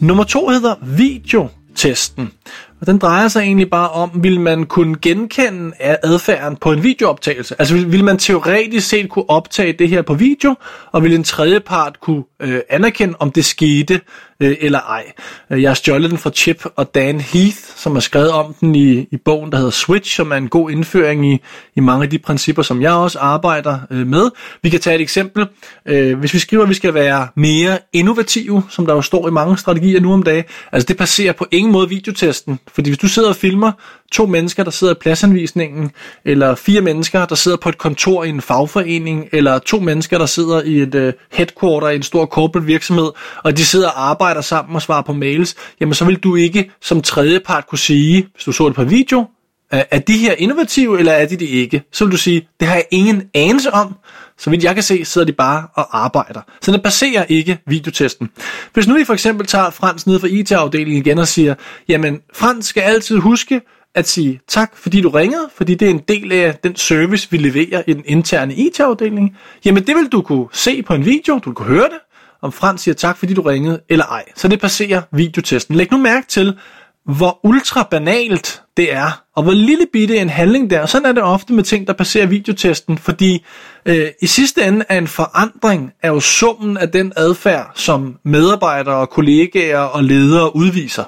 Nummer 0.00 0.24
to 0.24 0.48
hedder 0.48 0.74
videotesten. 0.96 2.32
Og 2.80 2.86
den 2.86 2.98
drejer 2.98 3.28
sig 3.28 3.40
egentlig 3.40 3.70
bare 3.70 3.88
om, 3.88 4.10
vil 4.14 4.40
man 4.40 4.66
kunne 4.66 4.96
genkende 5.02 5.72
adfærden 5.80 6.56
på 6.56 6.72
en 6.72 6.82
videooptagelse? 6.82 7.54
Altså 7.58 7.74
vil, 7.74 7.92
vil 7.92 8.04
man 8.04 8.18
teoretisk 8.18 8.88
set 8.88 9.10
kunne 9.10 9.30
optage 9.30 9.72
det 9.72 9.88
her 9.88 10.02
på 10.02 10.14
video, 10.14 10.54
og 10.92 11.02
vil 11.02 11.14
en 11.14 11.24
tredje 11.24 11.60
part 11.60 12.00
kunne 12.00 12.22
øh, 12.40 12.60
anerkende, 12.70 13.14
om 13.18 13.30
det 13.30 13.44
skete 13.44 14.00
øh, 14.40 14.56
eller 14.60 14.80
ej. 14.80 15.12
Øh, 15.50 15.62
jeg 15.62 15.70
har 15.70 15.74
stjålet 15.74 16.10
den 16.10 16.18
fra 16.18 16.30
Chip 16.30 16.64
og 16.76 16.94
Dan 16.94 17.20
Heath, 17.20 17.58
som 17.76 17.92
har 17.92 18.00
skrevet 18.00 18.30
om 18.30 18.54
den 18.60 18.74
i, 18.74 19.08
i 19.10 19.16
bogen, 19.16 19.52
der 19.52 19.56
hedder 19.56 19.70
Switch, 19.70 20.16
som 20.16 20.32
er 20.32 20.36
en 20.36 20.48
god 20.48 20.70
indføring 20.70 21.32
i, 21.32 21.38
i 21.76 21.80
mange 21.80 22.04
af 22.04 22.10
de 22.10 22.18
principper, 22.18 22.62
som 22.62 22.82
jeg 22.82 22.92
også 22.92 23.18
arbejder 23.18 23.78
øh, 23.90 24.06
med. 24.06 24.30
Vi 24.62 24.68
kan 24.68 24.80
tage 24.80 24.96
et 24.96 25.02
eksempel. 25.02 25.46
Øh, 25.86 26.18
hvis 26.18 26.34
vi 26.34 26.38
skriver, 26.38 26.62
at 26.62 26.68
vi 26.68 26.74
skal 26.74 26.94
være 26.94 27.28
mere 27.36 27.78
innovative, 27.92 28.62
som 28.70 28.86
der 28.86 28.94
jo 28.94 29.02
står 29.02 29.28
i 29.28 29.30
mange 29.30 29.58
strategier 29.58 30.00
nu 30.00 30.12
om 30.12 30.22
dagen, 30.22 30.44
altså 30.72 30.86
det 30.86 30.96
passerer 30.96 31.32
på 31.32 31.46
ingen 31.50 31.72
måde 31.72 31.88
videotesten, 31.88 32.58
fordi 32.74 32.90
hvis 32.90 32.98
du 32.98 33.08
sidder 33.08 33.28
og 33.28 33.36
filmer 33.36 33.72
to 34.14 34.26
mennesker, 34.26 34.64
der 34.64 34.70
sidder 34.70 34.94
i 34.94 34.96
pladsanvisningen, 35.00 35.90
eller 36.24 36.54
fire 36.54 36.80
mennesker, 36.80 37.26
der 37.26 37.34
sidder 37.34 37.56
på 37.56 37.68
et 37.68 37.78
kontor 37.78 38.24
i 38.24 38.28
en 38.28 38.40
fagforening, 38.40 39.28
eller 39.32 39.58
to 39.58 39.78
mennesker, 39.80 40.18
der 40.18 40.26
sidder 40.26 40.62
i 40.62 40.76
et 40.76 40.94
uh, 40.94 41.12
headquarter 41.32 41.88
i 41.88 41.96
en 41.96 42.02
stor 42.02 42.26
corporate 42.26 42.66
virksomhed, 42.66 43.10
og 43.44 43.56
de 43.56 43.64
sidder 43.64 43.88
og 43.88 44.10
arbejder 44.10 44.40
sammen 44.40 44.76
og 44.76 44.82
svarer 44.82 45.02
på 45.02 45.12
mails, 45.12 45.54
jamen 45.80 45.94
så 45.94 46.04
vil 46.04 46.16
du 46.16 46.36
ikke 46.36 46.70
som 46.80 47.02
tredjepart 47.02 47.66
kunne 47.66 47.78
sige, 47.78 48.28
hvis 48.34 48.44
du 48.44 48.52
så 48.52 48.66
det 48.66 48.74
på 48.74 48.84
video, 48.84 49.26
er 49.70 49.98
de 49.98 50.18
her 50.18 50.34
innovative, 50.38 50.98
eller 50.98 51.12
er 51.12 51.26
de 51.26 51.36
det 51.36 51.46
ikke? 51.46 51.82
Så 51.92 52.04
vil 52.04 52.12
du 52.12 52.16
sige, 52.16 52.48
det 52.60 52.68
har 52.68 52.74
jeg 52.74 52.84
ingen 52.90 53.22
anelse 53.34 53.70
om. 53.70 53.94
Så 54.38 54.50
vidt 54.50 54.64
jeg 54.64 54.74
kan 54.74 54.82
se, 54.82 55.04
sidder 55.04 55.26
de 55.26 55.32
bare 55.32 55.66
og 55.74 56.04
arbejder. 56.04 56.40
Så 56.62 56.72
det 56.72 56.82
baserer 56.82 57.24
ikke 57.28 57.58
videotesten. 57.66 58.30
Hvis 58.74 58.86
nu 58.86 58.96
I 58.96 59.04
for 59.04 59.12
eksempel 59.12 59.46
tager 59.46 59.70
Frans 59.70 60.06
ned 60.06 60.18
fra 60.20 60.26
IT-afdelingen 60.26 61.06
igen 61.06 61.18
og 61.18 61.28
siger, 61.28 61.54
jamen 61.88 62.20
Frans 62.34 62.66
skal 62.66 62.80
altid 62.80 63.18
huske 63.18 63.60
at 63.94 64.08
sige 64.08 64.40
tak, 64.48 64.76
fordi 64.76 65.00
du 65.00 65.08
ringede, 65.08 65.48
fordi 65.56 65.74
det 65.74 65.86
er 65.86 65.90
en 65.90 66.02
del 66.08 66.32
af 66.32 66.54
den 66.54 66.76
service, 66.76 67.28
vi 67.30 67.36
leverer 67.36 67.82
i 67.86 67.92
den 67.92 68.02
interne 68.06 68.54
IT-afdeling. 68.54 69.36
Jamen 69.64 69.86
det 69.86 69.96
vil 69.96 70.08
du 70.08 70.22
kunne 70.22 70.46
se 70.52 70.82
på 70.82 70.94
en 70.94 71.04
video, 71.04 71.38
du 71.38 71.50
vil 71.50 71.54
kunne 71.54 71.68
høre 71.68 71.88
det, 71.88 71.98
om 72.42 72.52
Frans 72.52 72.80
siger 72.80 72.94
tak, 72.94 73.16
fordi 73.16 73.34
du 73.34 73.42
ringede, 73.42 73.80
eller 73.88 74.04
ej. 74.04 74.24
Så 74.36 74.48
det 74.48 74.60
passerer 74.60 75.02
videotesten. 75.12 75.74
Læg 75.74 75.90
nu 75.90 75.98
mærke 75.98 76.26
til, 76.26 76.58
hvor 77.04 77.40
ultra 77.42 77.88
banalt 77.90 78.62
det 78.76 78.92
er, 78.92 79.22
og 79.36 79.42
hvor 79.42 79.52
lille 79.52 79.86
bitte 79.92 80.16
en 80.16 80.30
handling 80.30 80.70
der. 80.70 80.86
Sådan 80.86 81.06
er 81.06 81.12
det 81.12 81.22
ofte 81.22 81.52
med 81.52 81.64
ting, 81.64 81.86
der 81.86 81.92
passerer 81.92 82.26
videotesten, 82.26 82.98
fordi 82.98 83.44
øh, 83.86 84.06
i 84.22 84.26
sidste 84.26 84.62
ende 84.62 84.84
er 84.88 84.98
en 84.98 85.06
forandring 85.06 85.92
er 86.02 86.08
jo 86.08 86.20
summen 86.20 86.76
af 86.76 86.90
den 86.90 87.12
adfærd, 87.16 87.70
som 87.74 88.16
medarbejdere, 88.24 89.06
kollegaer 89.06 89.78
og 89.78 90.04
ledere 90.04 90.56
udviser. 90.56 91.04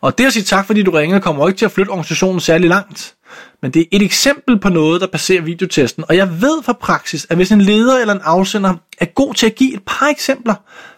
Og 0.00 0.18
det 0.18 0.26
at 0.26 0.32
sige 0.32 0.42
tak, 0.42 0.66
fordi 0.66 0.82
du 0.82 0.90
ringer, 0.90 1.18
kommer 1.18 1.48
ikke 1.48 1.58
til 1.58 1.64
at 1.64 1.72
flytte 1.72 1.90
organisationen 1.90 2.40
særlig 2.40 2.68
langt. 2.68 3.14
Men 3.62 3.70
det 3.70 3.80
er 3.80 3.86
et 3.92 4.02
eksempel 4.02 4.60
på 4.60 4.68
noget, 4.68 5.00
der 5.00 5.06
passerer 5.06 5.42
videotesten. 5.42 6.04
Og 6.08 6.16
jeg 6.16 6.40
ved 6.40 6.62
fra 6.62 6.72
praksis, 6.72 7.26
at 7.30 7.36
hvis 7.36 7.52
en 7.52 7.60
leder 7.60 7.98
eller 7.98 8.14
en 8.14 8.20
afsender 8.24 8.74
er 8.98 9.04
god 9.04 9.34
til 9.34 9.46
at 9.46 9.54
give 9.54 9.74
et 9.74 9.82
par 9.86 10.06
eksempler, 10.06 10.54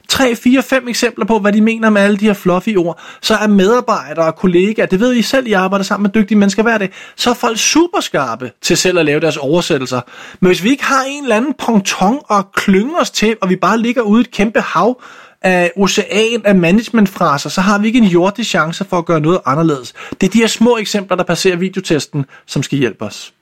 tre, 0.09 0.37
fire, 0.37 0.63
fem 0.63 0.89
eksempler 0.89 1.25
på, 1.25 1.39
hvad 1.39 1.53
de 1.53 1.61
mener 1.61 1.91
med 1.91 2.03
alle 2.03 2.17
de 2.17 2.25
her 2.25 2.33
fluffy 2.33 2.77
ord, 2.77 3.01
så 3.23 3.35
er 3.35 3.47
medarbejdere 3.47 4.27
og 4.27 4.37
kollegaer, 4.37 4.87
det 4.87 5.01
ved 5.01 5.15
I 5.15 5.23
selv, 5.23 5.47
I 5.47 5.53
arbejder 5.53 5.85
sammen 5.85 6.03
med 6.07 6.15
dygtige 6.15 6.39
mennesker 6.39 6.63
hver 6.63 6.79
dag, 6.79 6.91
så 7.17 7.31
er 7.31 7.35
folk 7.35 7.59
super 7.59 8.01
skarpe 8.01 8.53
til 8.63 8.77
selv 8.77 8.99
at 8.99 9.05
lave 9.05 9.21
deres 9.21 9.37
oversættelser. 9.37 10.01
Men 10.41 10.47
hvis 10.47 10.63
vi 10.63 10.71
ikke 10.71 10.85
har 10.85 11.05
en 11.09 11.23
eller 11.23 11.37
anden 11.37 11.55
ponton 11.59 12.19
og 12.25 12.53
klynge 12.53 13.01
os 13.01 13.11
til, 13.11 13.37
og 13.41 13.51
vi 13.51 13.57
bare 13.57 13.79
ligger 13.79 14.03
ude 14.03 14.21
i 14.21 14.25
et 14.25 14.31
kæmpe 14.31 14.61
hav 14.61 15.03
af 15.43 15.73
ocean 15.77 16.43
af 16.45 16.55
managementfraser, 16.55 17.51
så 17.51 17.61
har 17.61 17.79
vi 17.79 17.87
ikke 17.87 17.99
en 17.99 18.05
jordig 18.05 18.47
chance 18.47 18.85
for 18.85 18.99
at 18.99 19.05
gøre 19.05 19.21
noget 19.21 19.41
anderledes. 19.47 19.95
Det 20.21 20.27
er 20.27 20.31
de 20.31 20.39
her 20.39 20.47
små 20.47 20.77
eksempler, 20.77 21.17
der 21.17 21.25
passerer 21.25 21.57
videotesten, 21.57 22.25
som 22.47 22.63
skal 22.63 22.79
hjælpe 22.79 23.05
os. 23.05 23.33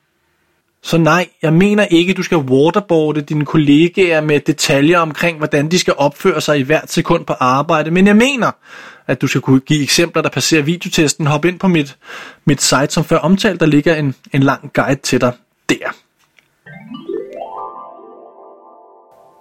Så 0.84 0.98
nej, 0.98 1.28
jeg 1.42 1.52
mener 1.52 1.84
ikke, 1.84 2.14
du 2.14 2.22
skal 2.22 2.38
waterboarde 2.38 3.20
dine 3.20 3.44
kollegaer 3.44 4.20
med 4.20 4.40
detaljer 4.40 4.98
omkring, 4.98 5.38
hvordan 5.38 5.70
de 5.70 5.78
skal 5.78 5.94
opføre 5.96 6.40
sig 6.40 6.58
i 6.58 6.62
hvert 6.62 6.92
sekund 6.92 7.26
på 7.26 7.32
arbejde. 7.32 7.90
Men 7.90 8.06
jeg 8.06 8.16
mener, 8.16 8.50
at 9.06 9.22
du 9.22 9.26
skal 9.26 9.40
kunne 9.40 9.60
give 9.60 9.82
eksempler, 9.82 10.22
der 10.22 10.28
passerer 10.28 10.62
videotesten. 10.62 11.26
Hop 11.26 11.44
ind 11.44 11.58
på 11.58 11.68
mit, 11.68 11.96
mit 12.44 12.62
site, 12.62 12.88
som 12.88 13.04
før 13.04 13.16
omtalt. 13.16 13.60
Der 13.60 13.66
ligger 13.66 13.94
en, 13.94 14.14
en 14.32 14.42
lang 14.42 14.72
guide 14.72 15.00
til 15.00 15.20
dig 15.20 15.32
der. 15.68 15.94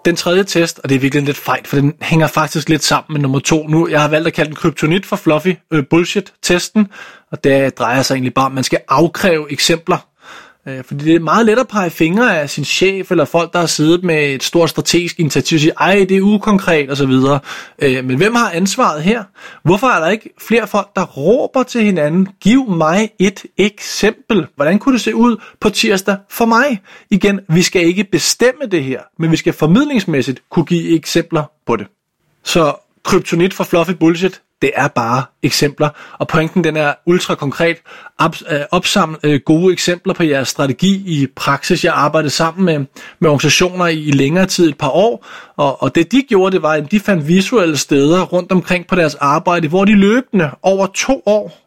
Den 0.05 0.15
tredje 0.15 0.43
test, 0.43 0.79
og 0.83 0.89
det 0.89 0.95
er 0.95 0.99
virkelig 0.99 1.23
lidt 1.23 1.37
fejl, 1.37 1.65
for 1.65 1.75
den 1.75 1.93
hænger 2.01 2.27
faktisk 2.27 2.69
lidt 2.69 2.83
sammen 2.83 3.13
med 3.13 3.21
nummer 3.21 3.39
to 3.39 3.67
nu. 3.67 3.87
Jeg 3.87 4.01
har 4.01 4.07
valgt 4.07 4.27
at 4.27 4.33
kalde 4.33 4.49
den 4.49 4.55
kryptonit 4.55 5.05
for 5.05 5.15
fluffy 5.15 5.53
øh, 5.71 5.83
bullshit-testen, 5.89 6.87
og 7.31 7.43
det 7.43 7.77
drejer 7.77 8.01
sig 8.01 8.15
egentlig 8.15 8.33
bare 8.33 8.45
om, 8.45 8.51
at 8.51 8.55
man 8.55 8.63
skal 8.63 8.79
afkræve 8.89 9.51
eksempler 9.51 10.07
Øh, 10.67 10.83
fordi 10.83 11.05
det 11.05 11.15
er 11.15 11.19
meget 11.19 11.45
let 11.45 11.59
at 11.59 11.67
pege 11.67 11.89
fingre 11.89 12.39
af 12.39 12.49
sin 12.49 12.65
chef, 12.65 13.11
eller 13.11 13.25
folk, 13.25 13.53
der 13.53 13.59
har 13.59 13.65
siddet 13.65 14.03
med 14.03 14.33
et 14.33 14.43
stort 14.43 14.69
strategisk 14.69 15.19
initiativ, 15.19 15.55
og 15.55 15.59
sige, 15.59 15.73
ej, 15.79 16.05
det 16.09 16.17
er 16.17 16.21
ukonkret, 16.21 16.89
og 16.89 16.97
så 16.97 17.05
videre. 17.05 17.39
Øh, 17.79 18.05
men 18.05 18.17
hvem 18.17 18.35
har 18.35 18.51
ansvaret 18.51 19.03
her? 19.03 19.23
Hvorfor 19.63 19.87
er 19.87 19.99
der 19.99 20.09
ikke 20.09 20.29
flere 20.47 20.67
folk, 20.67 20.87
der 20.95 21.05
råber 21.05 21.63
til 21.63 21.83
hinanden, 21.83 22.27
giv 22.41 22.69
mig 22.69 23.09
et 23.19 23.43
eksempel? 23.57 24.47
Hvordan 24.55 24.79
kunne 24.79 24.93
det 24.93 25.01
se 25.01 25.15
ud 25.15 25.37
på 25.59 25.69
tirsdag 25.69 26.17
for 26.29 26.45
mig? 26.45 26.81
Igen, 27.09 27.39
vi 27.49 27.61
skal 27.61 27.85
ikke 27.85 28.03
bestemme 28.03 28.65
det 28.71 28.83
her, 28.83 29.01
men 29.19 29.31
vi 29.31 29.35
skal 29.35 29.53
formidlingsmæssigt 29.53 30.41
kunne 30.49 30.65
give 30.65 30.95
eksempler 30.95 31.43
på 31.65 31.75
det. 31.75 31.87
Så 32.43 32.75
kryptonit 33.03 33.53
for 33.53 33.63
fluffy 33.63 33.91
bullshit, 33.91 34.41
det 34.63 34.71
er 34.75 34.87
bare 34.87 35.23
eksempler, 35.43 35.89
og 36.19 36.27
pointen 36.27 36.63
den 36.63 36.77
er 36.77 36.93
ultra 37.05 37.35
konkret. 37.35 37.77
Op, 38.19 38.35
øh, 38.51 38.59
opsamle 38.71 39.17
øh, 39.23 39.39
gode 39.45 39.73
eksempler 39.73 40.13
på 40.13 40.23
jeres 40.23 40.47
strategi 40.47 41.03
i 41.05 41.27
praksis. 41.35 41.85
Jeg 41.85 41.93
arbejdede 41.93 42.29
sammen 42.29 42.65
med, 42.65 42.79
med 43.19 43.29
organisationer 43.29 43.87
i, 43.87 43.99
i 43.99 44.11
længere 44.11 44.45
tid, 44.45 44.69
et 44.69 44.77
par 44.77 44.89
år, 44.89 45.25
og, 45.57 45.83
og 45.83 45.95
det 45.95 46.11
de 46.11 46.21
gjorde, 46.29 46.53
det 46.53 46.61
var, 46.61 46.73
at 46.73 46.91
de 46.91 46.99
fandt 46.99 47.27
visuelle 47.27 47.77
steder 47.77 48.21
rundt 48.21 48.51
omkring 48.51 48.87
på 48.87 48.95
deres 48.95 49.15
arbejde, 49.15 49.67
hvor 49.67 49.85
de 49.85 49.95
løbende 49.95 50.49
over 50.61 50.87
to 50.87 51.23
år 51.25 51.62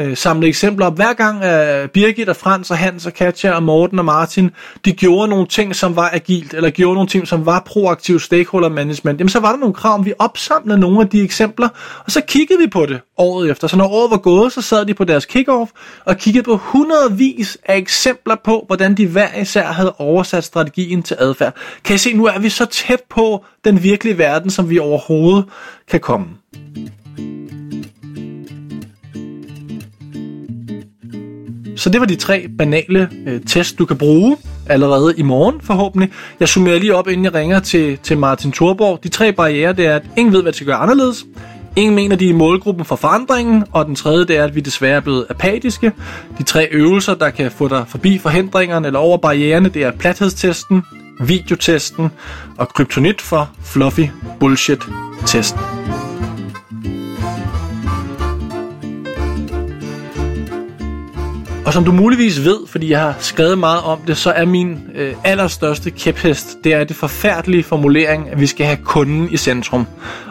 øh, 0.00 0.16
samle 0.16 0.48
eksempler 0.48 0.86
op. 0.86 0.96
Hver 0.96 1.12
gang 1.12 1.44
øh, 1.44 1.88
Birgit 1.88 2.28
og 2.28 2.36
Frans 2.36 2.70
og 2.70 2.78
Hans 2.78 3.06
og 3.06 3.12
Katja 3.12 3.50
og 3.50 3.62
Morten 3.62 3.98
og 3.98 4.04
Martin, 4.04 4.50
de 4.84 4.92
gjorde 4.92 5.28
nogle 5.28 5.46
ting, 5.46 5.76
som 5.76 5.96
var 5.96 6.10
agilt, 6.12 6.54
eller 6.54 6.70
gjorde 6.70 6.94
nogle 6.94 7.08
ting, 7.08 7.28
som 7.28 7.46
var 7.46 7.62
proaktiv 7.66 8.20
stakeholder 8.20 8.68
management, 8.68 9.18
jamen 9.18 9.28
så 9.28 9.40
var 9.40 9.50
der 9.50 9.58
nogle 9.58 9.74
krav, 9.74 9.94
om 9.94 10.04
vi 10.04 10.12
opsamlede 10.18 10.80
nogle 10.80 11.00
af 11.00 11.08
de 11.08 11.22
eksempler, 11.22 11.68
og 12.04 12.10
så 12.10 12.20
kiggede 12.20 12.58
vi 12.58 12.66
på 12.66 12.86
det 12.86 13.00
året 13.18 13.50
efter. 13.50 13.68
Så 13.68 13.76
når 13.76 13.88
året 13.88 14.10
var 14.10 14.16
gået, 14.16 14.52
så 14.52 14.62
sad 14.62 14.86
de 14.86 14.94
på 14.94 15.04
deres 15.04 15.24
kickoff 15.24 15.70
og 16.04 16.16
kiggede 16.16 16.44
på 16.44 16.56
hundredvis 16.56 17.58
af 17.64 17.76
eksempler 17.76 18.36
på, 18.44 18.64
hvordan 18.66 18.94
de 18.94 19.06
hver 19.06 19.40
især 19.40 19.66
havde 19.66 19.92
oversat 19.98 20.44
strategien 20.44 21.02
til 21.02 21.16
adfærd. 21.20 21.54
Kan 21.84 21.94
I 21.94 21.98
se, 21.98 22.14
nu 22.14 22.26
er 22.26 22.38
vi 22.38 22.48
så 22.48 22.66
tæt 22.66 23.00
på 23.10 23.44
den 23.64 23.82
virkelige 23.82 24.18
verden, 24.18 24.50
som 24.50 24.70
vi 24.70 24.78
overhovedet 24.78 25.44
kan 25.90 26.00
komme. 26.00 26.26
Så 31.80 31.90
det 31.90 32.00
var 32.00 32.06
de 32.06 32.16
tre 32.16 32.46
banale 32.58 33.08
øh, 33.26 33.40
test, 33.46 33.78
du 33.78 33.84
kan 33.84 33.96
bruge 33.96 34.36
allerede 34.66 35.14
i 35.16 35.22
morgen 35.22 35.60
forhåbentlig. 35.60 36.10
Jeg 36.40 36.48
summerer 36.48 36.78
lige 36.78 36.94
op, 36.94 37.08
inden 37.08 37.24
jeg 37.24 37.34
ringer 37.34 37.60
til, 37.60 37.98
til 37.98 38.18
Martin 38.18 38.52
Thorborg. 38.52 39.00
De 39.02 39.08
tre 39.08 39.32
barriere, 39.32 39.72
det 39.72 39.86
er, 39.86 39.96
at 39.96 40.02
ingen 40.16 40.34
ved, 40.34 40.42
hvad 40.42 40.52
de 40.52 40.56
skal 40.56 40.66
gøre 40.66 40.76
anderledes. 40.76 41.24
Ingen 41.76 41.94
mener, 41.94 42.16
de 42.16 42.24
er 42.24 42.28
i 42.28 42.32
målgruppen 42.32 42.84
for 42.84 42.96
forandringen, 42.96 43.64
og 43.72 43.86
den 43.86 43.94
tredje 43.94 44.24
det 44.24 44.36
er, 44.36 44.44
at 44.44 44.54
vi 44.54 44.60
desværre 44.60 44.96
er 44.96 45.00
blevet 45.00 45.26
apatiske. 45.30 45.92
De 46.38 46.42
tre 46.42 46.68
øvelser, 46.72 47.14
der 47.14 47.30
kan 47.30 47.50
få 47.50 47.68
dig 47.68 47.84
forbi 47.88 48.18
forhindringerne 48.18 48.86
eller 48.86 49.00
over 49.00 49.18
barriererne, 49.18 49.68
det 49.68 49.82
er 49.84 49.90
plathedstesten, 49.90 50.82
videotesten 51.20 52.10
og 52.58 52.68
kryptonit 52.68 53.20
for 53.20 53.50
fluffy 53.64 54.06
bullshit-testen. 54.40 55.60
Og 61.70 61.74
som 61.74 61.84
du 61.84 61.92
muligvis 61.92 62.44
ved, 62.44 62.58
fordi 62.66 62.90
jeg 62.90 63.00
har 63.00 63.14
skrevet 63.18 63.58
meget 63.58 63.82
om 63.82 63.98
det, 64.06 64.16
så 64.16 64.30
er 64.30 64.44
min 64.44 64.78
øh, 64.94 65.14
allerstørste 65.24 65.90
kæphest, 65.90 66.56
det 66.64 66.74
er 66.74 66.84
det 66.84 66.96
forfærdelige 66.96 67.62
formulering, 67.62 68.30
at 68.30 68.40
vi 68.40 68.46
skal 68.46 68.66
have 68.66 68.78
kunden 68.84 69.28
i 69.30 69.36
centrum. 69.36 69.86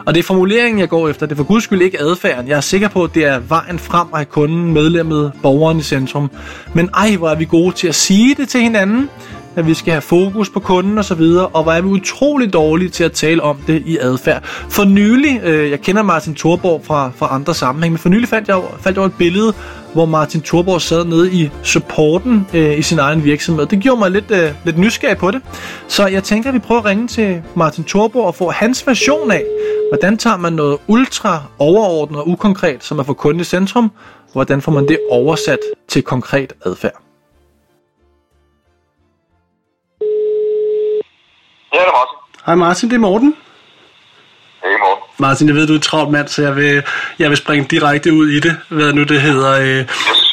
Og 0.06 0.14
det 0.14 0.20
er 0.20 0.24
formuleringen, 0.24 0.78
jeg 0.78 0.88
går 0.88 1.08
efter. 1.08 1.26
Det 1.26 1.32
er 1.32 1.36
for 1.36 1.44
guds 1.44 1.64
skyld 1.64 1.82
ikke 1.82 2.00
adfærden. 2.00 2.48
Jeg 2.48 2.56
er 2.56 2.60
sikker 2.60 2.88
på, 2.88 3.04
at 3.04 3.14
det 3.14 3.24
er 3.24 3.38
vejen 3.38 3.78
frem 3.78 4.08
at 4.12 4.18
have 4.18 4.24
kunden, 4.24 4.72
medlemmet, 4.72 5.32
borgeren 5.42 5.78
i 5.78 5.82
centrum. 5.82 6.30
Men 6.74 6.90
ej, 6.94 7.16
hvor 7.16 7.28
er 7.28 7.34
vi 7.34 7.44
gode 7.44 7.74
til 7.74 7.88
at 7.88 7.94
sige 7.94 8.34
det 8.34 8.48
til 8.48 8.60
hinanden 8.60 9.10
at 9.56 9.66
vi 9.66 9.74
skal 9.74 9.92
have 9.92 10.02
fokus 10.02 10.50
på 10.50 10.60
kunden 10.60 10.98
og 10.98 11.04
så 11.04 11.14
videre, 11.14 11.46
og 11.46 11.62
hvor 11.62 11.72
er 11.72 11.80
vi 11.80 11.88
utrolig 11.88 12.52
dårlige 12.52 12.88
til 12.88 13.04
at 13.04 13.12
tale 13.12 13.42
om 13.42 13.56
det 13.66 13.82
i 13.86 13.98
adfærd. 13.98 14.44
For 14.44 14.84
nylig, 14.84 15.40
øh, 15.44 15.70
jeg 15.70 15.80
kender 15.80 16.02
Martin 16.02 16.34
Thorborg 16.34 16.84
fra, 16.84 17.10
fra 17.16 17.34
andre 17.34 17.54
sammenhæng, 17.54 17.92
men 17.92 17.98
for 17.98 18.08
nylig 18.08 18.28
fandt 18.28 18.48
jeg, 18.48 18.60
faldt 18.80 18.98
jeg 18.98 19.04
et 19.04 19.14
billede, 19.18 19.54
hvor 19.92 20.06
Martin 20.06 20.42
Thorborg 20.42 20.80
sad 20.80 21.04
nede 21.04 21.32
i 21.32 21.50
supporten 21.62 22.46
øh, 22.54 22.78
i 22.78 22.82
sin 22.82 22.98
egen 22.98 23.24
virksomhed. 23.24 23.66
Det 23.66 23.80
gjorde 23.80 23.98
mig 23.98 24.10
lidt, 24.10 24.30
øh, 24.30 24.50
lidt 24.64 24.78
nysgerrig 24.78 25.16
på 25.16 25.30
det. 25.30 25.42
Så 25.88 26.06
jeg 26.06 26.24
tænker, 26.24 26.48
at 26.48 26.54
vi 26.54 26.58
prøver 26.58 26.80
at 26.80 26.84
ringe 26.84 27.08
til 27.08 27.42
Martin 27.54 27.84
Thorborg 27.84 28.26
og 28.26 28.34
få 28.34 28.50
hans 28.50 28.86
version 28.86 29.30
af, 29.30 29.44
hvordan 29.90 30.16
tager 30.16 30.36
man 30.36 30.52
noget 30.52 30.78
ultra 30.88 31.42
overordnet 31.58 32.20
og 32.20 32.28
ukonkret, 32.28 32.84
som 32.84 32.98
er 32.98 33.02
for 33.02 33.12
kunden 33.12 33.40
i 33.40 33.44
centrum, 33.44 33.84
og 34.26 34.32
hvordan 34.32 34.62
får 34.62 34.72
man 34.72 34.88
det 34.88 34.98
oversat 35.10 35.58
til 35.88 36.02
konkret 36.02 36.52
adfærd. 36.64 37.09
Ja, 41.74 41.78
det 41.78 41.86
er 41.86 41.92
Martin. 41.98 42.16
Hej 42.46 42.54
Martin, 42.54 42.88
det 42.88 42.94
er 42.94 43.00
Morten. 43.00 43.36
Hey, 44.62 44.70
Morten. 44.70 45.04
Martin, 45.18 45.48
jeg 45.48 45.56
ved, 45.56 45.66
du 45.66 45.72
er 45.72 45.76
et 45.76 45.82
travlt 45.82 46.10
mand, 46.10 46.28
så 46.28 46.42
jeg 46.42 46.56
vil, 46.56 46.82
jeg 47.18 47.28
vil 47.28 47.36
springe 47.36 47.66
direkte 47.70 48.12
ud 48.12 48.28
i 48.28 48.40
det, 48.40 48.56
hvad 48.68 48.92
nu 48.92 49.02
det 49.02 49.20
hedder. 49.20 49.52
Øh, 49.60 49.86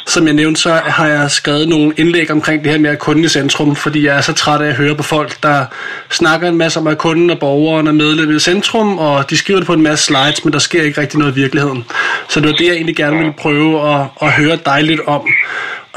som 0.05 0.25
jeg 0.25 0.33
nævnte, 0.33 0.61
så 0.61 0.73
har 0.73 1.07
jeg 1.07 1.31
skrevet 1.31 1.67
nogle 1.67 1.93
indlæg 1.97 2.31
omkring 2.31 2.63
det 2.63 2.71
her 2.71 2.79
med 2.79 2.89
at 2.89 2.99
kunden 2.99 3.25
i 3.25 3.27
centrum, 3.27 3.75
fordi 3.75 4.05
jeg 4.05 4.17
er 4.17 4.21
så 4.21 4.33
træt 4.33 4.61
af 4.61 4.67
at 4.67 4.75
høre 4.75 4.95
på 4.95 5.03
folk, 5.03 5.43
der 5.43 5.65
snakker 6.09 6.49
en 6.49 6.57
masse 6.57 6.79
om, 6.79 6.87
at 6.87 6.97
kunden 6.97 7.29
og 7.29 7.39
borgeren 7.39 7.87
er 7.87 7.91
medlem 7.91 8.35
i 8.35 8.39
centrum, 8.39 8.97
og 8.97 9.29
de 9.29 9.37
skriver 9.37 9.59
det 9.59 9.67
på 9.67 9.73
en 9.73 9.81
masse 9.81 10.05
slides, 10.05 10.43
men 10.45 10.53
der 10.53 10.59
sker 10.59 10.83
ikke 10.83 11.01
rigtig 11.01 11.19
noget 11.19 11.31
i 11.31 11.35
virkeligheden. 11.35 11.85
Så 12.27 12.39
det 12.39 12.49
var 12.49 12.55
det, 12.55 12.65
jeg 12.65 12.73
egentlig 12.73 12.95
gerne 12.95 13.17
ville 13.17 13.33
prøve 13.33 13.93
at, 13.93 14.05
at 14.21 14.31
høre 14.31 14.57
dig 14.65 14.83
lidt 14.83 15.01
om. 15.07 15.27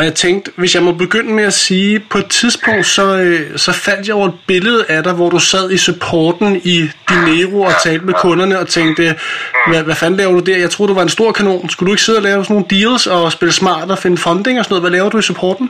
Og 0.00 0.06
jeg 0.06 0.14
tænkte, 0.14 0.52
hvis 0.56 0.74
jeg 0.74 0.82
må 0.82 0.92
begynde 0.92 1.32
med 1.32 1.44
at 1.44 1.52
sige, 1.52 2.00
på 2.10 2.18
et 2.18 2.30
tidspunkt, 2.30 2.86
så, 2.86 3.06
øh, 3.16 3.58
så 3.58 3.72
fandt 3.72 4.08
jeg 4.08 4.14
over 4.14 4.28
et 4.28 4.38
billede 4.46 4.84
af 4.88 5.02
dig, 5.02 5.12
hvor 5.12 5.30
du 5.30 5.38
sad 5.38 5.70
i 5.70 5.78
supporten 5.78 6.60
i 6.74 6.76
Dinero 7.08 7.60
og 7.60 7.74
talte 7.84 8.04
med 8.06 8.14
kunderne 8.14 8.58
og 8.58 8.68
tænkte, 8.68 9.02
hvad, 9.68 9.82
hvad 9.82 9.94
fanden 9.94 10.16
laver 10.20 10.32
du 10.32 10.40
der? 10.48 10.58
Jeg 10.58 10.70
troede, 10.70 10.90
du 10.90 10.94
var 10.94 11.02
en 11.02 11.16
stor 11.18 11.32
kanon. 11.32 11.68
Skulle 11.70 11.86
du 11.88 11.94
ikke 11.94 12.06
sidde 12.06 12.18
og 12.22 12.26
lave 12.28 12.44
sådan 12.44 12.54
nogle 12.54 12.70
deals 12.74 13.06
og 13.06 13.32
spille 13.36 13.54
smart 13.62 13.90
og 13.94 13.98
finde 14.04 14.18
funding 14.26 14.54
og 14.58 14.64
sådan 14.64 14.72
noget? 14.72 14.84
Hvad 14.84 14.96
laver 14.96 15.10
du 15.10 15.18
i 15.18 15.28
supporten? 15.30 15.66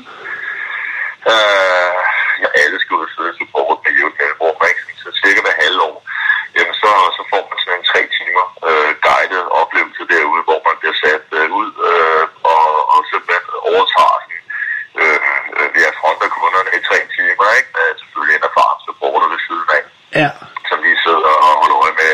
Øh, 1.32 1.90
jeg 2.44 2.50
elsker 2.64 2.94
at 3.04 3.08
sidde 3.14 3.30
i 3.34 3.36
support 3.40 3.76
med 3.84 3.92
jævnligt, 3.98 4.34
hvor 4.40 4.52
man 4.58 4.66
ikke 4.70 4.82
så 5.04 5.10
cirka 5.22 5.40
hver 5.44 5.56
halve 5.64 5.82
år. 5.90 5.96
Jamen, 6.56 6.74
så, 6.82 6.90
så 7.16 7.22
får 7.30 7.42
man 7.50 7.58
sådan 7.62 7.78
en 7.80 7.86
tre 7.92 8.00
timer 8.18 8.44
øh, 8.68 8.90
guided 9.08 9.42
oplevelse 9.62 10.02
derude, 10.12 10.42
hvor 10.48 10.60
man 10.68 10.76
bliver 10.80 10.96
sat 11.04 11.26
øh, 11.38 11.46
ud 11.60 11.70
øh, 11.90 12.24
og, 12.54 12.66
og 12.94 13.00
simpelthen 13.10 13.46
overtager 13.70 14.18
sådan, 14.24 14.40
øh, 15.00 15.18
øh, 15.58 15.68
ved 15.74 15.84
at 15.90 15.98
fronte 16.00 16.26
kunderne 16.38 16.70
i 16.78 16.80
tre 16.88 16.98
timer, 17.16 17.46
ikke? 17.58 17.70
Med 17.76 17.86
selvfølgelig 18.00 18.34
en 18.36 18.48
erfaren 18.50 18.80
supporter 18.86 19.28
ved 19.32 19.40
siden 19.46 19.68
af. 19.78 19.82
Ja. 20.18 20.28
som 20.68 20.78
lige 20.86 20.98
sidder 21.06 21.32
og 21.46 21.52
holder 21.62 21.78
øje 21.84 21.96
med, 22.02 22.12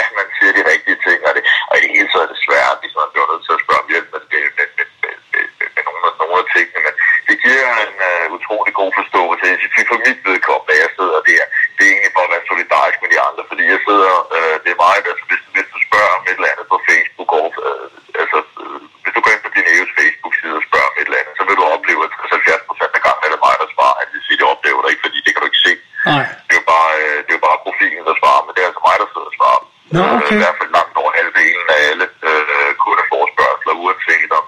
at 0.00 0.08
man 0.18 0.26
siger 0.36 0.52
de 0.58 0.62
rigtige 0.72 0.98
ting, 1.06 1.18
og, 1.28 1.32
det, 1.36 1.42
og 1.68 1.74
i 1.78 1.80
det 1.84 1.90
hele 1.96 2.08
taget 2.10 2.26
er 2.26 2.32
det 2.32 2.44
svært, 2.46 2.76
hvis 2.82 2.94
man 3.00 3.08
bliver 3.12 3.28
nødt 3.30 3.44
til 3.46 3.56
at 3.56 3.62
spørge 3.64 3.82
om 3.84 3.90
hjælp 3.92 4.08
med, 4.14 4.22
med, 4.32 4.42
med, 4.58 4.68
med, 4.78 4.88
med, 5.02 5.16
med, 5.32 5.68
med 5.74 5.82
nogle, 5.88 6.04
af, 6.08 6.14
nogle 6.22 6.36
af 6.42 6.46
tingene, 6.54 6.80
men 6.86 6.94
det 7.28 7.36
giver 7.44 7.68
en 7.86 7.94
uh, 8.08 8.26
utrolig 8.36 8.72
god 8.80 8.90
forståelse. 8.98 9.44
Jeg 9.52 9.58
synes, 9.60 9.90
for 9.92 10.00
mit 10.06 10.20
vedkommende, 10.28 10.82
jeg 10.84 10.90
sidder 10.98 11.20
der, 11.30 11.44
det 11.76 11.82
er 11.84 11.90
egentlig 11.92 12.14
for 12.16 12.24
at 12.26 12.32
være 12.34 12.48
solidarisk 12.50 12.98
med 13.02 13.10
de 13.14 13.20
andre, 13.28 13.42
fordi 13.50 13.64
jeg 13.74 13.80
sidder, 13.88 14.12
uh, 14.36 14.56
det 14.64 14.70
er 14.72 14.82
meget, 14.86 15.02
altså 15.12 15.24
hvis, 15.30 15.42
hvis 15.54 15.68
du 15.74 15.78
spørger 15.88 16.12
om 16.18 16.24
et 16.30 16.38
eller 16.38 16.52
andet 16.52 16.66
på 16.72 16.78
Facebook, 16.88 17.30
og, 17.40 17.48
uh, 17.66 17.86
altså 18.22 18.38
uh, 18.62 18.80
hvis 19.02 19.14
du 19.14 19.20
går 19.22 19.32
ind 19.34 19.44
på 19.44 19.52
din 19.56 19.70
EU's 19.72 19.92
Facebook-side 19.98 20.56
og 20.60 20.64
spørger 20.68 20.88
om 20.90 20.96
et 21.00 21.06
eller 21.08 21.20
andet, 21.20 21.34
så 21.38 21.42
vil 21.46 21.58
du 21.60 21.64
opleve, 21.74 22.00
at 22.06 22.12
70 22.36 22.68
procent 22.68 22.92
af 22.98 23.02
gangen 23.06 23.24
er 23.26 23.30
det 23.32 23.40
mig, 23.46 23.56
der 23.62 23.68
svarer, 23.74 23.96
at 24.02 24.08
det 24.12 24.20
siger, 24.24 24.38
det 24.40 24.48
oplever 24.54 24.80
dig 24.82 24.90
ikke, 24.92 25.04
fordi 25.06 25.18
det 25.24 25.32
kan 25.32 25.42
du 25.42 25.50
ikke 25.50 25.64
se. 25.68 25.72
Nej. 26.10 26.24
Det 26.46 26.52
er 26.54 26.60
jo 26.62 26.66
bare, 26.74 26.90
øh, 27.02 27.18
det 27.24 27.30
er 27.32 27.38
jo 27.38 27.46
bare 27.48 27.64
profilen, 27.66 28.04
der 28.08 28.16
svarer, 28.20 28.42
men 28.44 28.52
det 28.54 28.60
er 28.62 28.68
altså 28.70 28.82
mig, 28.88 28.96
der 29.02 29.08
sidder 29.12 29.30
og 29.32 29.36
svarer. 29.38 29.62
Nå, 29.94 30.02
okay. 30.16 30.34
Øh, 30.34 30.38
I 30.38 30.42
hvert 30.42 30.58
fald 30.60 30.72
langt 30.78 30.96
over 31.02 31.10
halvdelen 31.18 31.66
af 31.74 31.78
alle 31.90 32.06
øh, 32.28 32.70
kundeforspørgseler, 32.84 33.74
uanset 33.82 34.30
om 34.38 34.44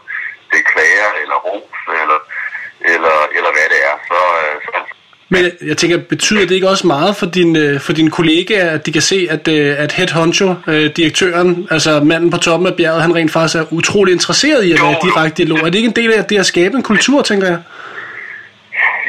det 0.50 0.58
er 0.62 0.70
klager 0.72 1.10
eller 1.22 1.36
ros, 1.48 1.80
eller, 2.02 2.20
eller, 2.94 3.16
eller 3.36 3.50
hvad 3.54 3.68
det 3.72 3.80
er. 3.90 3.96
Så, 4.10 4.20
øh, 4.42 4.56
så 4.66 4.76
men 5.42 5.52
jeg- 5.60 5.68
jeg 5.68 5.76
tænker, 5.76 5.98
betyder 6.14 6.40
det 6.46 6.54
ikke 6.54 6.68
også 6.68 6.86
meget 6.86 7.16
for, 7.16 7.26
din, 7.26 7.56
øh, 7.56 7.80
for 7.80 7.92
dine 7.92 8.10
kollegaer, 8.10 8.70
at 8.76 8.86
de 8.86 8.92
kan 8.92 9.02
se, 9.02 9.18
at, 9.30 9.48
øh, 9.48 9.74
at 9.84 9.92
Head 9.92 10.10
Honcho, 10.18 10.48
øh, 10.72 10.86
direktøren, 10.98 11.68
altså 11.70 12.00
manden 12.00 12.30
på 12.30 12.38
toppen 12.46 12.66
af 12.68 12.76
bjerget, 12.76 13.02
han 13.02 13.14
rent 13.18 13.32
faktisk 13.32 13.56
er 13.60 13.66
utrolig 13.80 14.12
interesseret 14.18 14.64
i 14.64 14.72
at 14.72 14.80
være 14.82 14.96
direkte 15.06 15.36
dialog? 15.40 15.58
Er 15.58 15.70
det 15.70 15.74
ikke 15.80 15.92
en 15.94 16.00
del 16.02 16.12
af 16.12 16.24
det 16.24 16.38
at 16.38 16.46
skabe 16.46 16.74
en 16.76 16.82
kultur, 16.92 17.22
tænker 17.22 17.46
jeg? 17.54 17.60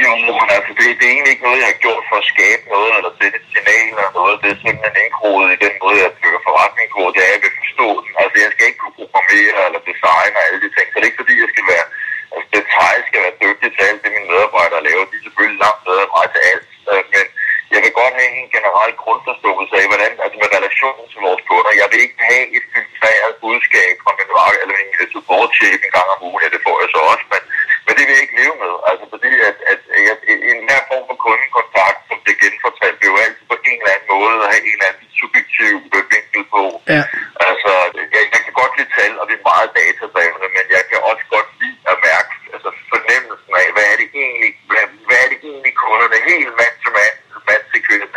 Jo, 0.05 0.11
altså, 0.55 0.71
det, 0.77 0.85
det 0.99 1.05
er 1.07 1.13
egentlig 1.15 1.33
ikke 1.35 1.45
noget, 1.47 1.59
jeg 1.63 1.69
har 1.73 1.79
gjort 1.85 2.03
for 2.09 2.17
at 2.23 2.27
skabe 2.33 2.63
noget, 2.75 2.91
eller 2.97 3.11
sætte 3.21 3.35
et 3.41 3.47
signal 3.53 3.85
eller 3.93 4.11
noget. 4.19 4.35
Det 4.43 4.49
er 4.53 4.59
simpelthen 4.65 4.95
indkodet 5.05 5.49
i 5.55 5.59
den 5.65 5.73
måde, 5.83 5.97
jeg 6.05 6.11
bygger 6.23 6.41
forretning 6.47 6.87
på. 6.95 7.01
Det 7.13 7.19
er, 7.21 7.29
at 7.29 7.33
jeg 7.35 7.41
vil 7.45 7.59
forstå 7.61 7.87
den. 8.03 8.11
Altså, 8.21 8.35
jeg 8.43 8.49
skal 8.53 8.65
ikke 8.69 8.81
kunne 8.83 8.97
programmere 9.01 9.59
eller 9.67 9.81
designe 9.89 10.35
og 10.39 10.43
alle 10.47 10.59
de 10.63 10.69
ting. 10.75 10.87
Så 10.89 10.95
det 10.97 11.05
er 11.05 11.09
ikke 11.11 11.21
fordi, 11.23 11.35
jeg 11.43 11.51
skal 11.55 11.65
være... 11.73 11.85
Altså, 12.33 12.47
detail 12.57 12.99
skal 13.09 13.21
være 13.25 13.37
dygtig 13.45 13.69
til 13.75 13.83
alt 13.89 14.01
det, 14.03 14.09
mine 14.15 14.29
medarbejdere 14.33 14.81
laver. 14.87 15.03
De 15.11 15.15
er 15.19 15.25
selvfølgelig 15.27 15.59
langt 15.65 15.81
bedre 15.87 16.03
end 16.05 16.13
mig 16.17 16.27
til 16.33 16.41
alt. 16.51 16.65
Øh, 16.91 17.03
Men 17.13 17.25
jeg 17.73 17.79
vil 17.83 17.93
godt 18.01 18.13
have 18.19 18.31
en 18.41 18.49
generel 18.55 18.93
grundforståelse 19.03 19.73
af, 19.81 19.85
hvordan, 19.91 20.11
altså 20.23 20.37
med 20.43 20.49
relationen 20.57 21.05
til 21.11 21.19
vores 21.27 21.41
kunder. 21.49 21.71
Jeg 21.81 21.87
vil 21.91 21.99
ikke 22.05 22.19
have 22.31 22.45
et 22.57 22.65
filtreret 22.73 23.31
budskab 23.43 23.93
fra 24.03 24.11
min 24.19 24.29
mark 24.39 24.55
eller 24.61 24.75
min 24.81 24.91
øh, 25.01 25.05
support-chef 25.15 25.79
en 25.87 25.93
gang 25.97 26.07
om 26.13 26.19
ugen. 26.27 26.41
Ja, 26.43 26.49
det 26.55 26.61
får 26.67 26.75
jeg 26.83 26.89
så 26.95 27.01
også, 27.13 27.25
men, 27.33 27.41
men 27.85 27.93
det 27.97 28.03
vil 28.05 28.15
jeg 28.17 28.23
ikke 28.25 28.39
leve 28.41 28.55
med. 28.63 28.73
Altså 28.89 29.05
fordi, 29.13 29.31
at, 29.49 29.57
at, 29.71 29.81
at 30.13 30.19
en 30.51 30.59
hver 30.67 30.81
form 30.89 31.03
for 31.09 31.17
kundekontakt, 31.25 31.99
som 32.09 32.17
bliver 32.23 32.39
genfortalt, 32.43 32.97
vil 33.01 33.11
jo 33.13 33.17
altid 33.25 33.43
på 33.51 33.55
en 33.69 33.77
eller 33.81 33.93
anden 33.95 34.09
måde 34.15 34.35
have 34.51 34.61
en 34.69 34.75
eller 34.77 34.87
anden 34.89 35.07
subjektiv 35.21 35.75
øh, 35.95 36.03
vinkel 36.13 36.43
på. 36.55 36.63
Ja. 36.95 37.03
Altså, 37.49 37.71
jeg, 38.15 38.23
jeg 38.33 38.41
kan 38.45 38.53
godt 38.61 38.73
lide 38.77 38.91
tal, 38.97 39.13
og 39.19 39.25
det 39.29 39.35
er 39.39 39.47
meget 39.53 39.69
datadrevne, 39.77 40.47
men 40.57 40.65
jeg 40.75 40.83
kan 40.89 40.99
også 41.11 41.23
godt 41.35 41.49
lide 41.61 41.79
at 41.91 41.97
mærke 42.09 42.31
altså, 42.55 42.69
fornemmelsen 42.91 43.51
af, 43.61 43.67
hvad 43.75 43.85
er 43.91 43.95
det 44.01 44.07
egentlig, 44.21 44.51
hvad, 44.69 44.85
hvad 45.07 45.19
er 45.23 45.27
det 45.31 45.39
egentlig 45.49 45.73
kunderne 45.83 46.17
helt 46.29 46.51
mand 46.61 46.75
til 46.83 46.91
mand, 46.99 47.15
mand 47.49 47.63
til 47.71 47.81
kvinde 47.87 48.07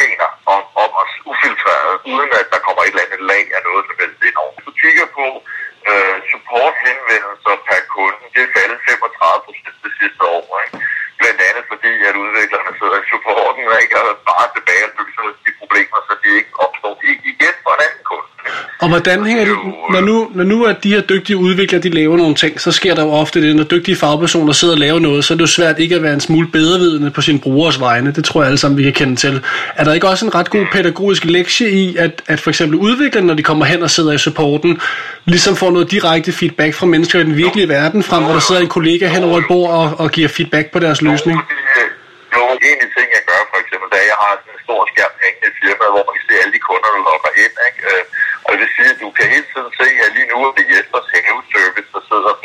mener 0.00 0.28
om, 0.54 0.62
om 0.82 0.90
os 1.02 1.12
ufiltreret, 1.32 1.94
uden 2.12 2.30
at 2.40 2.46
der 2.52 2.60
kommer 2.66 2.82
et 2.82 2.88
eller 2.92 3.04
andet 3.06 3.22
lag 3.32 3.44
af 3.56 3.60
noget, 3.68 3.82
som 3.88 3.96
helst 4.02 4.20
ind 4.28 4.36
over. 4.42 4.52
Hvis 4.54 4.66
du 4.68 4.72
kigger 4.82 5.06
på 5.18 5.26
øh, 5.90 6.16
support-henvendelser 6.32 7.54
per 7.68 7.80
kunde, 7.96 8.20
det 8.34 8.40
er 8.46 8.50
faldet 8.56 8.78
35 8.88 9.46
procent 9.46 9.76
det 9.86 9.92
sidste 10.00 10.22
år. 10.36 10.44
Ikke? 10.64 10.76
Blandt 11.20 11.40
andet 11.48 11.64
fordi, 11.72 11.92
at 12.08 12.14
udviklerne 12.22 12.72
sidder 12.80 12.98
i 13.02 13.06
supporten 13.12 13.62
ikke? 13.82 13.94
og 14.02 14.08
bare 14.30 14.46
tilbage 14.56 14.84
og 14.88 14.92
løser 14.98 15.24
de 15.46 15.50
problemer, 15.60 15.98
så 16.08 16.12
de 16.22 16.28
ikke 16.40 16.52
opstår 16.64 16.94
i- 17.10 17.22
igen 17.32 17.54
for 17.64 17.72
en 17.76 17.82
anden 17.86 18.04
kunde. 18.10 18.28
Og 18.82 18.88
hvordan 18.88 19.24
hænger 19.26 19.44
det, 19.44 19.54
når 19.90 20.00
nu, 20.00 20.30
når 20.34 20.44
nu 20.44 20.64
at 20.64 20.84
de 20.84 20.94
her 20.94 21.00
dygtige 21.00 21.36
udviklere, 21.36 21.82
de 21.82 21.88
laver 21.90 22.16
nogle 22.16 22.34
ting, 22.34 22.60
så 22.60 22.72
sker 22.72 22.94
der 22.94 23.02
jo 23.02 23.10
ofte 23.10 23.42
det, 23.42 23.56
når 23.56 23.64
dygtige 23.64 23.96
fagpersoner 23.96 24.52
sidder 24.52 24.74
og 24.74 24.80
laver 24.80 24.98
noget, 24.98 25.24
så 25.24 25.34
er 25.34 25.36
det 25.36 25.42
jo 25.42 25.46
svært 25.46 25.78
ikke 25.78 25.94
at 25.94 26.02
være 26.02 26.12
en 26.14 26.20
smule 26.20 26.48
bedrevidende 26.48 27.10
på 27.10 27.20
sin 27.20 27.40
brugers 27.40 27.80
vegne. 27.80 28.12
Det 28.12 28.24
tror 28.24 28.40
jeg 28.40 28.46
alle 28.46 28.58
sammen, 28.58 28.78
vi 28.78 28.82
kan 28.82 28.92
kende 28.92 29.16
til. 29.16 29.44
Er 29.76 29.84
der 29.84 29.92
ikke 29.94 30.08
også 30.08 30.26
en 30.26 30.34
ret 30.34 30.50
god 30.50 30.66
pædagogisk 30.72 31.24
lektie 31.24 31.70
i, 31.70 31.96
at, 31.96 32.22
at 32.26 32.40
for 32.40 32.50
eksempel 32.50 32.78
udviklerne, 32.78 33.26
når 33.26 33.34
de 33.34 33.42
kommer 33.42 33.64
hen 33.64 33.82
og 33.82 33.90
sidder 33.90 34.12
i 34.12 34.18
supporten, 34.18 34.80
ligesom 35.24 35.56
får 35.56 35.70
noget 35.70 35.90
direkte 35.90 36.32
feedback 36.32 36.74
fra 36.74 36.86
mennesker 36.86 37.18
i 37.20 37.24
den 37.24 37.36
virkelige 37.36 37.68
verden, 37.68 38.02
frem 38.02 38.22
hvor 38.24 38.32
der 38.32 38.40
sidder 38.40 38.60
en 38.60 38.68
kollega 38.68 39.06
hen 39.08 39.24
over 39.24 39.38
et 39.38 39.44
bord 39.48 39.70
og, 39.70 39.86
og 40.02 40.10
giver 40.10 40.28
feedback 40.28 40.66
på 40.72 40.78
deres 40.78 41.02
løsning? 41.02 41.38
Øh, 41.38 41.88
Jo, 42.36 42.42
en 42.68 42.78
af 42.82 42.86
de 42.88 42.88
ting, 42.96 43.08
jeg 43.18 43.24
gør 43.30 43.40
for 43.52 43.58
eksempel, 43.62 43.88
da 43.94 43.98
jeg 44.10 44.16
har 44.22 44.32
sådan 44.34 44.54
en 44.56 44.62
stor 44.66 44.80
skærm 44.92 45.14
hængende 45.24 45.48
i 45.52 45.54
firmaet, 45.60 45.92
hvor 45.94 46.04
man 46.08 46.14
kan 46.16 46.24
se 46.28 46.34
alle 46.42 46.52
de 46.56 46.62
kunder, 46.68 46.90
der 46.96 47.02
logger 47.10 47.32
ind. 47.44 47.54
Ikke? 47.68 47.80
Øh, 47.90 48.02
Og 48.44 48.48
det 48.52 48.58
vil 48.62 48.72
sige, 48.76 48.90
at 48.94 48.98
du 49.04 49.08
kan 49.18 49.26
hele 49.34 49.46
tiden 49.52 49.70
se, 49.80 49.88
at 50.04 50.10
lige 50.16 50.28
nu 50.32 50.36
er 50.48 50.52
det 50.58 50.64
Jespers 50.72 51.08
haveservice, 51.14 51.90
der 51.94 52.02
sidder 52.08 52.30
og 52.34 52.38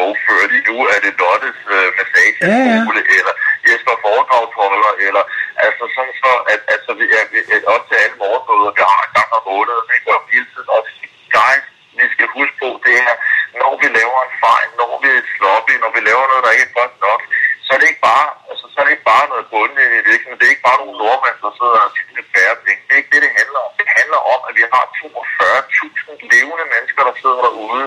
nu 0.77 0.83
er 0.93 0.99
det 1.05 1.13
Lottes 1.21 1.59
øh, 1.75 1.87
massageskole, 1.97 3.01
ja, 3.01 3.09
ja. 3.09 3.17
eller 3.19 3.33
Jesper 3.67 3.95
foredragsholder, 4.05 4.91
eller 5.07 5.23
altså 5.65 5.83
sådan 5.95 6.15
så, 6.23 6.31
at 6.53 6.61
altså, 6.73 6.91
vi 6.99 7.05
er, 7.17 7.23
vi 7.33 7.39
er 7.55 7.61
op 7.73 7.83
til 7.89 7.97
alle 8.03 8.17
morgenmøder, 8.23 8.71
vi 8.77 8.83
har 8.91 9.01
en 9.07 9.13
gang 9.17 9.29
om 9.37 9.43
måneden, 9.51 9.87
ikke? 9.95 10.09
og 10.15 10.19
hele 10.33 10.47
tiden 10.53 10.69
også 10.77 10.91
guys, 11.35 11.65
vi 11.99 12.05
skal 12.15 12.27
huske 12.37 12.55
på, 12.63 12.69
det 12.85 12.95
er, 13.07 13.13
når 13.61 13.71
vi 13.81 13.87
laver 13.99 14.19
en 14.27 14.35
fejl, 14.45 14.69
når 14.79 14.91
vi 15.03 15.09
er 15.19 15.23
sloppy, 15.35 15.73
når 15.83 15.91
vi 15.95 16.01
laver 16.09 16.25
noget, 16.29 16.43
der 16.45 16.53
ikke 16.55 16.69
er 16.69 16.77
godt 16.81 16.95
nok, 17.07 17.21
så 17.65 17.69
er 17.75 17.79
det 17.79 17.87
ikke 17.91 18.05
bare, 18.11 18.27
altså, 18.49 18.65
så 18.71 18.75
er 18.79 18.85
det 18.85 18.93
ikke 18.95 19.09
bare 19.13 19.25
noget 19.31 19.45
bundet 19.53 19.87
i 19.99 20.01
virksomheden. 20.09 20.39
Det 20.39 20.47
er 20.47 20.55
ikke 20.55 20.67
bare 20.69 20.81
nogle 20.81 20.97
nordmænd, 21.01 21.37
der 21.45 21.51
sidder 21.59 21.79
og 21.87 21.91
tjener 21.95 22.25
færre 22.35 22.55
penge. 22.65 22.81
Det 22.85 22.93
er 22.93 23.01
ikke 23.01 23.13
det, 23.13 23.21
det 23.25 23.33
handler 23.39 23.59
om. 23.65 23.71
Det 23.79 23.87
handler 23.99 24.19
om, 24.33 24.39
at 24.49 24.53
vi 24.59 24.63
har 24.73 24.83
42.000 24.97 26.31
levende 26.33 26.65
mennesker, 26.73 27.01
der 27.09 27.15
sidder 27.21 27.41
derude 27.47 27.85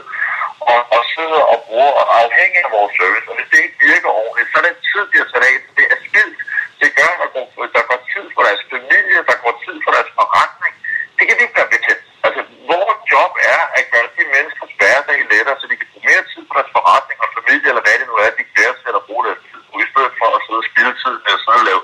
og, 0.73 0.81
og 0.97 1.01
sidder 1.15 1.43
og 1.53 1.59
bruger 1.67 1.93
og 1.99 2.05
er 2.13 2.17
afhængig 2.25 2.61
af 2.67 2.71
vores 2.77 2.93
service. 3.01 3.27
Og 3.31 3.35
hvis 3.37 3.51
det 3.53 3.59
ikke 3.65 3.79
virker 3.91 4.11
ordentligt, 4.23 4.49
så 4.51 4.57
er 4.61 4.67
den 4.69 4.79
tid, 4.91 5.05
de 5.13 5.17
har 5.23 5.29
sat 5.33 5.45
af. 5.51 5.55
Det 5.79 5.85
er 5.95 5.99
spildt. 6.09 6.39
Det 6.83 6.91
gør, 6.99 7.11
at 7.15 7.21
der 7.23 7.29
går, 7.35 7.47
der 7.77 7.85
går 7.91 8.01
tid 8.15 8.27
for 8.35 8.43
deres 8.49 8.63
familie, 8.73 9.19
der 9.31 9.37
går 9.45 9.55
tid 9.67 9.77
for 9.85 9.91
deres 9.97 10.11
forretning. 10.19 10.75
Det 11.17 11.25
kan 11.27 11.37
vi 11.39 11.43
ikke 11.47 11.59
være 11.61 11.75
bekendt. 11.77 12.05
Altså, 12.27 12.41
vores 12.73 12.99
job 13.13 13.33
er 13.55 13.61
at 13.79 13.85
gøre 13.93 14.09
de 14.17 14.23
menneskers 14.35 14.73
hverdag 14.79 15.19
lettere, 15.33 15.57
så 15.61 15.67
de 15.71 15.77
kan 15.81 15.89
bruge 15.93 16.07
mere 16.11 16.25
tid 16.33 16.43
på 16.49 16.55
deres 16.59 16.71
forretning 16.77 17.19
og 17.25 17.29
familie, 17.39 17.69
eller 17.71 17.85
hvad 17.85 17.97
det 18.01 18.07
nu 18.11 18.17
er, 18.25 18.31
de 18.39 18.45
glæder 18.55 18.75
sig 18.77 18.91
at 19.01 19.07
bruge 19.09 19.25
deres 19.27 19.41
tid 19.49 19.61
på, 19.69 19.75
i 19.87 19.89
stedet 19.93 20.13
for 20.21 20.29
at 20.37 20.41
sidde 20.45 20.63
og 20.63 20.69
spille 20.71 20.93
tid 21.03 21.15
med 21.25 21.33
at 21.37 21.43
sidde 21.45 21.61
og 21.63 21.69
lave 21.71 21.83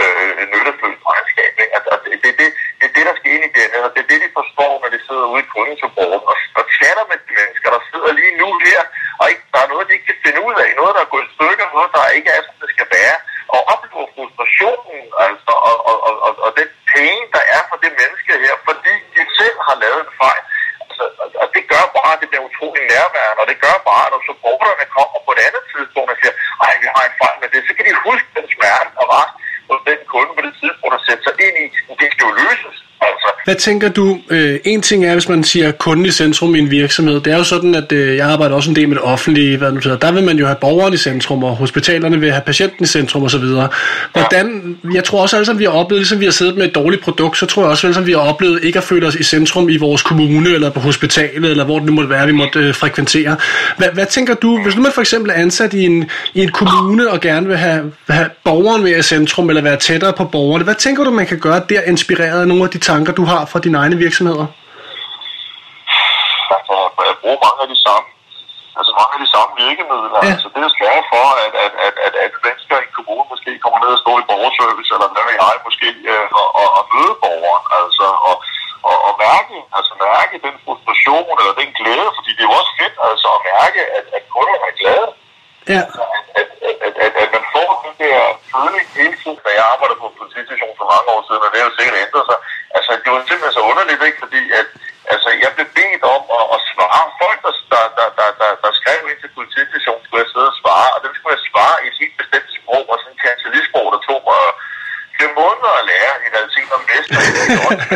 øh, 0.00 0.30
nyttefølt 0.52 1.00
regnskab. 1.08 1.52
Ikke? 1.62 1.74
Altså, 1.76 1.90
det, 2.04 2.12
det, 2.24 2.32
det, 2.40 2.48
det, 2.78 2.84
er 2.88 2.94
det, 2.96 3.04
der 3.08 3.14
skal 3.18 3.30
ind 3.34 3.44
i 3.48 3.52
det, 3.56 3.64
og 3.86 3.90
det 3.94 4.00
er 4.04 4.10
det, 4.12 4.18
de 4.24 4.30
forstår, 4.38 4.72
når 4.82 4.90
de 4.94 5.00
sidder 5.06 5.26
ude 5.32 5.42
i 5.44 5.52
kundesupporten 5.54 6.26
og, 6.32 6.36
og 6.58 6.64
chatter 6.76 7.04
med 7.10 7.18
de 7.26 7.32
mennesker, 7.38 7.68
der 7.74 7.82
sidder 7.90 8.10
lige 8.20 8.34
nu 8.42 8.48
her, 8.66 8.80
og 9.20 9.24
ikke, 9.30 9.44
der 9.54 9.60
er 9.62 9.70
noget, 9.72 9.84
de 9.88 9.94
ikke 9.96 10.08
kan 10.10 10.22
finde 10.24 10.40
ud 10.48 10.56
af, 10.64 10.68
noget, 10.80 10.92
der 10.96 11.02
er 11.04 11.12
gået 11.14 11.26
i 11.28 11.34
stykker, 11.36 11.66
noget, 11.76 11.90
der 11.96 12.16
ikke 12.18 12.30
er, 12.36 12.42
som 12.46 12.56
det 12.62 12.70
skal 12.74 12.88
være, 12.98 13.16
og 13.54 13.60
oplever 13.72 14.06
frustrationen, 14.14 15.04
altså, 15.26 15.52
og, 15.68 15.76
og, 15.90 15.96
og, 16.08 16.14
og, 16.26 16.32
og 16.46 16.50
den 16.60 16.68
pain, 16.92 17.24
der 17.36 17.44
er 17.56 17.62
for 17.70 17.78
det 17.84 17.92
menneske 18.00 18.32
her, 18.44 18.54
fordi 18.68 18.94
de 19.14 19.22
selv 19.38 19.58
har 19.68 19.76
lavet 19.84 20.00
en 20.06 20.12
fejl. 20.22 20.44
Altså, 20.84 21.04
og 21.42 21.46
det 21.54 21.62
gør 21.72 21.84
bare, 21.98 22.12
at 22.14 22.20
det 22.20 22.28
bliver 22.30 22.48
utrolig 22.50 22.82
nærværende, 22.94 23.40
og 23.42 23.46
det 23.50 23.58
gør 23.66 23.76
bare, 23.90 24.04
at 24.06 24.12
når 24.14 24.22
supporterne 24.28 24.86
kommer 24.96 25.18
på 25.26 25.30
et 25.34 25.37
andet 25.48 25.64
tidspunkt 25.72 26.08
og 26.12 26.16
siger, 26.20 26.34
ej, 26.64 26.72
vi 26.82 26.86
har 26.94 27.04
en 27.08 27.16
fejl 27.20 27.36
med 27.42 27.48
det, 27.54 27.60
så 27.66 27.72
kan 27.76 27.84
de 27.88 27.92
huske 28.08 28.28
den 28.38 28.46
smerte, 28.54 28.90
der 28.98 29.06
var 29.14 29.26
hos 29.70 29.80
den 29.88 30.00
kunde 30.12 30.32
på 30.36 30.42
det 30.46 30.54
tidspunkt 30.60 30.94
at 30.98 31.02
sætte 31.08 31.22
sig 31.26 31.34
ind 31.46 31.56
i. 31.64 31.66
Det 32.00 32.08
skal 32.12 32.24
jo 32.28 32.32
løses. 32.42 32.76
Altså, 33.08 33.28
hvad 33.48 33.56
tænker 33.56 33.88
du? 33.88 34.18
Øh, 34.30 34.58
en 34.64 34.82
ting 34.82 35.04
er, 35.04 35.12
hvis 35.12 35.28
man 35.28 35.44
siger 35.44 35.72
kunden 35.72 36.06
i 36.06 36.10
centrum 36.10 36.54
i 36.54 36.58
en 36.58 36.70
virksomhed. 36.70 37.20
Det 37.20 37.32
er 37.32 37.36
jo 37.36 37.44
sådan, 37.44 37.74
at 37.74 37.92
øh, 37.92 38.16
jeg 38.16 38.30
arbejder 38.30 38.54
også 38.54 38.70
en 38.70 38.76
del 38.76 38.88
med 38.88 38.96
det 38.96 39.04
offentlige. 39.04 39.56
Hvad 39.56 39.72
nu. 39.72 39.80
Der 39.80 40.12
vil 40.12 40.24
man 40.24 40.38
jo 40.38 40.46
have 40.46 40.56
borgeren 40.60 40.94
i 40.94 40.96
centrum, 40.96 41.44
og 41.44 41.56
hospitalerne 41.56 42.20
vil 42.20 42.30
have 42.30 42.42
patienten 42.46 42.84
i 42.84 42.86
centrum 42.86 43.22
osv. 43.22 43.44
Hvordan, 44.12 44.76
jeg 44.94 45.04
tror 45.04 45.22
også, 45.22 45.50
at 45.50 45.58
vi 45.58 45.64
har 45.64 45.70
oplevet, 45.70 46.00
ligesom 46.00 46.20
vi 46.20 46.24
har 46.24 46.32
siddet 46.32 46.56
med 46.56 46.64
et 46.64 46.74
dårligt 46.74 47.02
produkt, 47.02 47.38
så 47.38 47.46
tror 47.46 47.62
jeg 47.62 47.70
også, 47.70 47.94
at 47.98 48.06
vi 48.06 48.12
har 48.12 48.18
oplevet 48.18 48.64
ikke 48.64 48.78
at 48.78 48.84
føle 48.84 49.06
os 49.06 49.14
i 49.14 49.22
centrum 49.22 49.68
i 49.68 49.76
vores 49.76 50.02
kommune, 50.02 50.50
eller 50.50 50.70
på 50.70 50.80
hospitalet, 50.80 51.50
eller 51.50 51.64
hvor 51.64 51.78
det 51.78 51.86
nu 51.86 51.92
måtte 51.92 52.10
være, 52.10 52.26
vi 52.26 52.32
måtte 52.32 52.58
øh, 52.58 52.74
frekventere. 52.74 53.36
Hvad, 53.76 53.88
hvad 53.94 54.06
tænker 54.06 54.34
du, 54.34 54.62
hvis 54.62 54.76
nu 54.76 54.82
man 54.82 54.92
for 54.92 55.00
eksempel 55.00 55.30
er 55.30 55.34
ansat 55.34 55.74
i 55.74 55.84
en, 55.84 56.04
i 56.34 56.42
en 56.42 56.50
kommune, 56.50 57.10
og 57.10 57.20
gerne 57.20 57.46
vil 57.46 57.56
have, 57.56 57.92
have 58.08 58.28
borgeren 58.44 58.82
med 58.82 58.98
i 58.98 59.02
centrum, 59.02 59.48
eller 59.48 59.62
være 59.62 59.76
tættere 59.76 60.12
på 60.12 60.24
borgerne, 60.24 60.64
hvad 60.64 60.74
tænker 60.74 61.04
du, 61.04 61.10
man 61.10 61.26
kan 61.26 61.38
gøre 61.38 61.60
der, 61.68 61.80
inspireret 61.80 62.40
af 62.40 62.48
nogle 62.48 62.64
af 62.64 62.70
de 62.70 62.78
tanker, 62.78 63.12
du 63.12 63.24
har 63.24 63.37
fra 63.50 63.58
dine 63.64 63.78
egne 63.82 63.96
virksomheder? 63.96 64.46
der 66.48 66.58
kan 66.96 67.10
jeg 67.10 67.18
bruge 67.22 67.38
mange 67.46 67.60
af 67.64 67.68
de 67.74 67.78
samme, 67.86 68.08
altså 68.78 68.92
mange 69.00 69.12
af 69.16 69.20
de 69.24 69.30
samme 69.34 69.52
virkemidler. 69.64 70.20
Ja. 70.24 70.30
Altså 70.34 70.46
det 70.52 70.60
er 70.62 70.70
at 70.72 70.78
sørge 70.82 71.02
for, 71.12 71.26
at, 71.44 71.52
at, 71.64 71.72
at, 71.86 71.94
at 72.06 72.14
alle 72.22 72.38
mennesker 72.46 72.76
i 72.78 72.84
en 72.88 72.94
kommune 72.98 73.24
måske 73.32 73.50
kommer 73.64 73.78
ned 73.84 73.90
og 73.96 74.00
står 74.04 74.16
i 74.22 74.28
borgerservice, 74.30 74.90
eller 74.94 75.08
hvad 75.14 75.24
ved 75.28 75.36
jeg, 75.42 75.66
måske, 75.68 75.88
øh, 76.12 76.26
og, 76.40 76.46
og, 76.60 76.68
og 76.78 76.84
møde 76.92 77.14
borgeren, 77.24 77.64
altså, 77.80 78.06
og, 78.28 78.36
og, 78.88 78.96
og 79.06 79.12
mærke, 79.26 79.56
altså 79.78 79.92
mærke 80.08 80.34
den 80.46 80.54
frustration 80.64 81.26
eller 81.40 81.54
den 81.62 81.70
glæde, 81.78 82.08
fordi 82.16 82.30
det 82.36 82.42
er 82.44 82.50
jo 82.50 82.58
også 82.60 82.72
fedt 82.80 82.96
altså, 83.08 83.28
at 83.36 83.42
mærke, 83.54 83.80
at, 83.98 84.06
at 84.16 84.22
kunderne 84.34 84.66
er 84.70 84.76
glade. 84.82 85.08
Ja. 85.74 85.82
at, 85.84 86.08
at, 86.40 86.48
at, 86.68 86.76
at, 86.86 86.94
at, 87.06 87.12
at 87.22 87.28
man 87.36 87.44
får 87.54 87.70
den 87.84 87.94
der 88.02 88.18
føling 88.52 88.86
hele 89.00 89.16
tiden. 89.22 89.38
Da 89.44 89.50
jeg 89.58 89.64
arbejdede 89.72 90.00
på 90.02 90.08
en 90.10 90.18
politistation 90.20 90.72
for 90.78 90.86
mange 90.92 91.08
år 91.14 91.22
siden, 91.28 91.42
og 91.44 91.50
det 91.50 91.58
har 91.60 91.68
jo 91.70 91.76
sikkert 91.78 92.02
ændret 92.04 92.24
sig, 92.30 92.38
altså 92.76 92.90
det 93.02 93.10
var 93.12 93.20
simpelthen 93.28 93.56
så 93.58 93.62
underligt, 93.70 94.02
ikke? 94.08 94.20
fordi 94.24 94.42
at, 94.60 94.68
altså, 95.14 95.28
jeg 95.44 95.50
blev 95.56 95.68
bedt 95.78 96.02
om 96.16 96.22
at, 96.38 96.44
at 96.54 96.60
svare. 96.70 97.04
Folk, 97.22 97.38
der, 97.46 97.54
der, 97.72 97.84
der, 97.98 98.08
der, 98.18 98.28
der, 98.40 98.50
der 98.62 98.70
skrev 98.80 99.00
ind 99.10 99.20
til 99.20 99.34
politistationen, 99.38 100.02
skulle 100.04 100.22
jeg 100.24 100.32
sidde 100.34 100.50
og 100.52 100.58
svare, 100.62 100.88
og 100.94 101.00
dem 101.04 101.12
skulle 101.14 101.34
jeg 101.36 101.44
svare 101.50 101.76
i 101.82 101.86
et 101.90 102.00
helt 102.02 102.16
bestemt 102.20 102.50
sprog, 102.58 102.84
og 102.92 102.96
sådan 102.98 103.12
en 103.14 103.22
kancelisprog, 103.24 103.86
der 103.94 104.00
tog 104.08 104.20
mig 104.30 104.42
flere 105.16 105.34
måneder 105.42 105.72
at 105.80 105.84
lære 105.92 106.12
i 106.26 106.28
realiteten 106.36 106.72
om 106.78 106.82
næste 106.92 107.10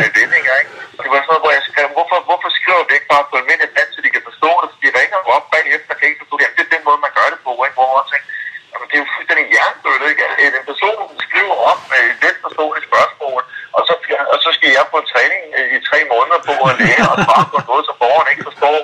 med 0.01 0.09
vendinger, 0.19 0.53
ikke? 0.61 0.71
Det 1.03 1.09
var 1.11 1.19
sådan 1.19 1.31
noget, 1.31 1.43
hvor 1.45 1.53
jeg 1.57 1.63
skrev, 1.69 1.85
hvorfor, 1.97 2.17
hvorfor 2.29 2.49
skriver 2.59 2.83
vi 2.87 2.93
ikke 2.97 3.11
bare 3.13 3.25
på 3.29 3.35
almindeligt 3.41 3.75
dansk, 3.77 3.93
så 3.95 4.01
de 4.05 4.13
kan 4.15 4.27
forstå 4.29 4.51
det? 4.61 4.67
Så 4.71 4.77
de 4.83 4.89
ringer 4.99 5.17
jo 5.23 5.29
op 5.37 5.45
bagefter, 5.55 5.91
kan 5.97 6.07
ikke 6.09 6.21
forstå 6.23 6.35
det. 6.37 6.43
Jamen, 6.43 6.57
det 6.57 6.65
er 6.65 6.75
den 6.75 6.85
måde, 6.87 6.99
man 7.05 7.13
gør 7.19 7.27
det 7.33 7.39
på, 7.47 7.51
ikke? 7.65 7.77
Hvor 7.77 7.87
man 7.99 8.07
tænker, 8.11 8.27
jamen, 8.71 8.87
det 8.89 8.95
er 8.95 9.03
jo 9.03 9.09
fuldstændig 9.15 9.45
hjernedødt, 9.53 10.03
ikke? 10.11 10.23
At 10.45 10.53
en 10.59 10.65
person 10.71 10.97
skriver 11.25 11.55
op 11.71 11.81
med 11.91 12.01
et 12.11 12.17
let 12.23 12.37
forståeligt 12.45 12.87
spørgsmål, 12.89 13.41
og 13.77 13.81
så, 13.87 13.93
og 14.33 14.37
så 14.45 14.49
skal 14.57 14.69
jeg 14.77 14.85
på 14.91 14.97
en 15.01 15.11
træning 15.13 15.41
i 15.75 15.77
tre 15.89 15.99
måneder 16.13 16.39
på 16.49 16.53
at 16.69 16.73
lære 16.81 17.07
og 17.13 17.17
svare 17.25 17.45
på 17.53 17.57
noget, 17.69 17.83
som 17.87 17.95
borgeren 18.01 18.31
ikke 18.33 18.47
forstår 18.49 18.79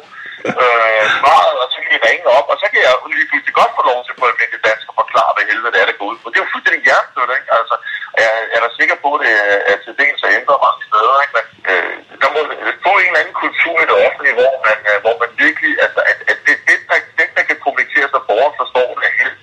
øh, 0.47 1.03
svaret, 1.19 1.55
og 1.61 1.67
så 1.71 1.77
kan 1.81 1.91
de 1.93 1.99
ringe 2.09 2.25
op, 2.37 2.47
og 2.51 2.57
så 2.61 2.65
kan 2.71 2.79
jeg 2.85 2.93
lige 3.17 3.29
pludselig 3.29 3.55
godt 3.59 3.71
få 3.77 3.81
lov 3.91 3.99
til 4.03 4.13
på 4.19 4.25
almindeligt 4.29 4.65
dansk 4.69 4.85
at 4.91 4.99
forklare, 5.01 5.31
hvad 5.35 5.45
helvede 5.49 5.71
det 5.73 5.79
er, 5.81 5.87
der 5.89 5.99
går 5.99 6.09
ud 6.11 6.19
på. 6.19 6.27
Det 6.29 6.37
er 6.37 6.45
jo 6.45 6.53
fuldstændig 6.53 6.81
hjernedødt, 6.87 7.31
ikke? 7.37 7.49
Altså, 7.59 7.75
jeg, 8.19 8.29
jeg 8.51 8.57
er 8.59 8.63
da 8.65 8.69
sikker 8.79 8.97
på, 9.03 9.09
at 9.15 9.21
det 9.23 9.33
er 9.71 9.77
til 9.85 9.93
dels 10.01 10.21
at 10.27 10.33
ændre 10.39 10.63
mange 10.65 10.81
steder, 10.89 11.15
ikke? 11.23 11.35
Men 11.37 11.45
øh, 11.71 11.93
der 12.21 12.29
må 12.35 12.39
få 12.85 12.91
en 12.97 13.09
eller 13.09 13.21
anden 13.21 13.37
kultur 13.43 13.75
i 13.79 13.87
det 13.89 13.97
offentlige, 14.05 14.37
hvor 14.39 14.53
man, 14.67 14.77
øh, 14.89 14.97
hvor 15.05 15.15
man 15.21 15.29
virkelig, 15.43 15.71
altså, 15.85 15.99
at, 16.11 16.19
at 16.31 16.37
det, 16.47 16.55
det, 16.67 16.77
der, 16.89 16.97
det, 17.17 17.27
der 17.37 17.43
kan 17.49 17.57
kommunikere, 17.65 18.07
så 18.13 18.19
borgeren 18.29 18.55
forstår 18.61 18.89
det 18.99 19.07
er 19.11 19.15
helt 19.21 19.39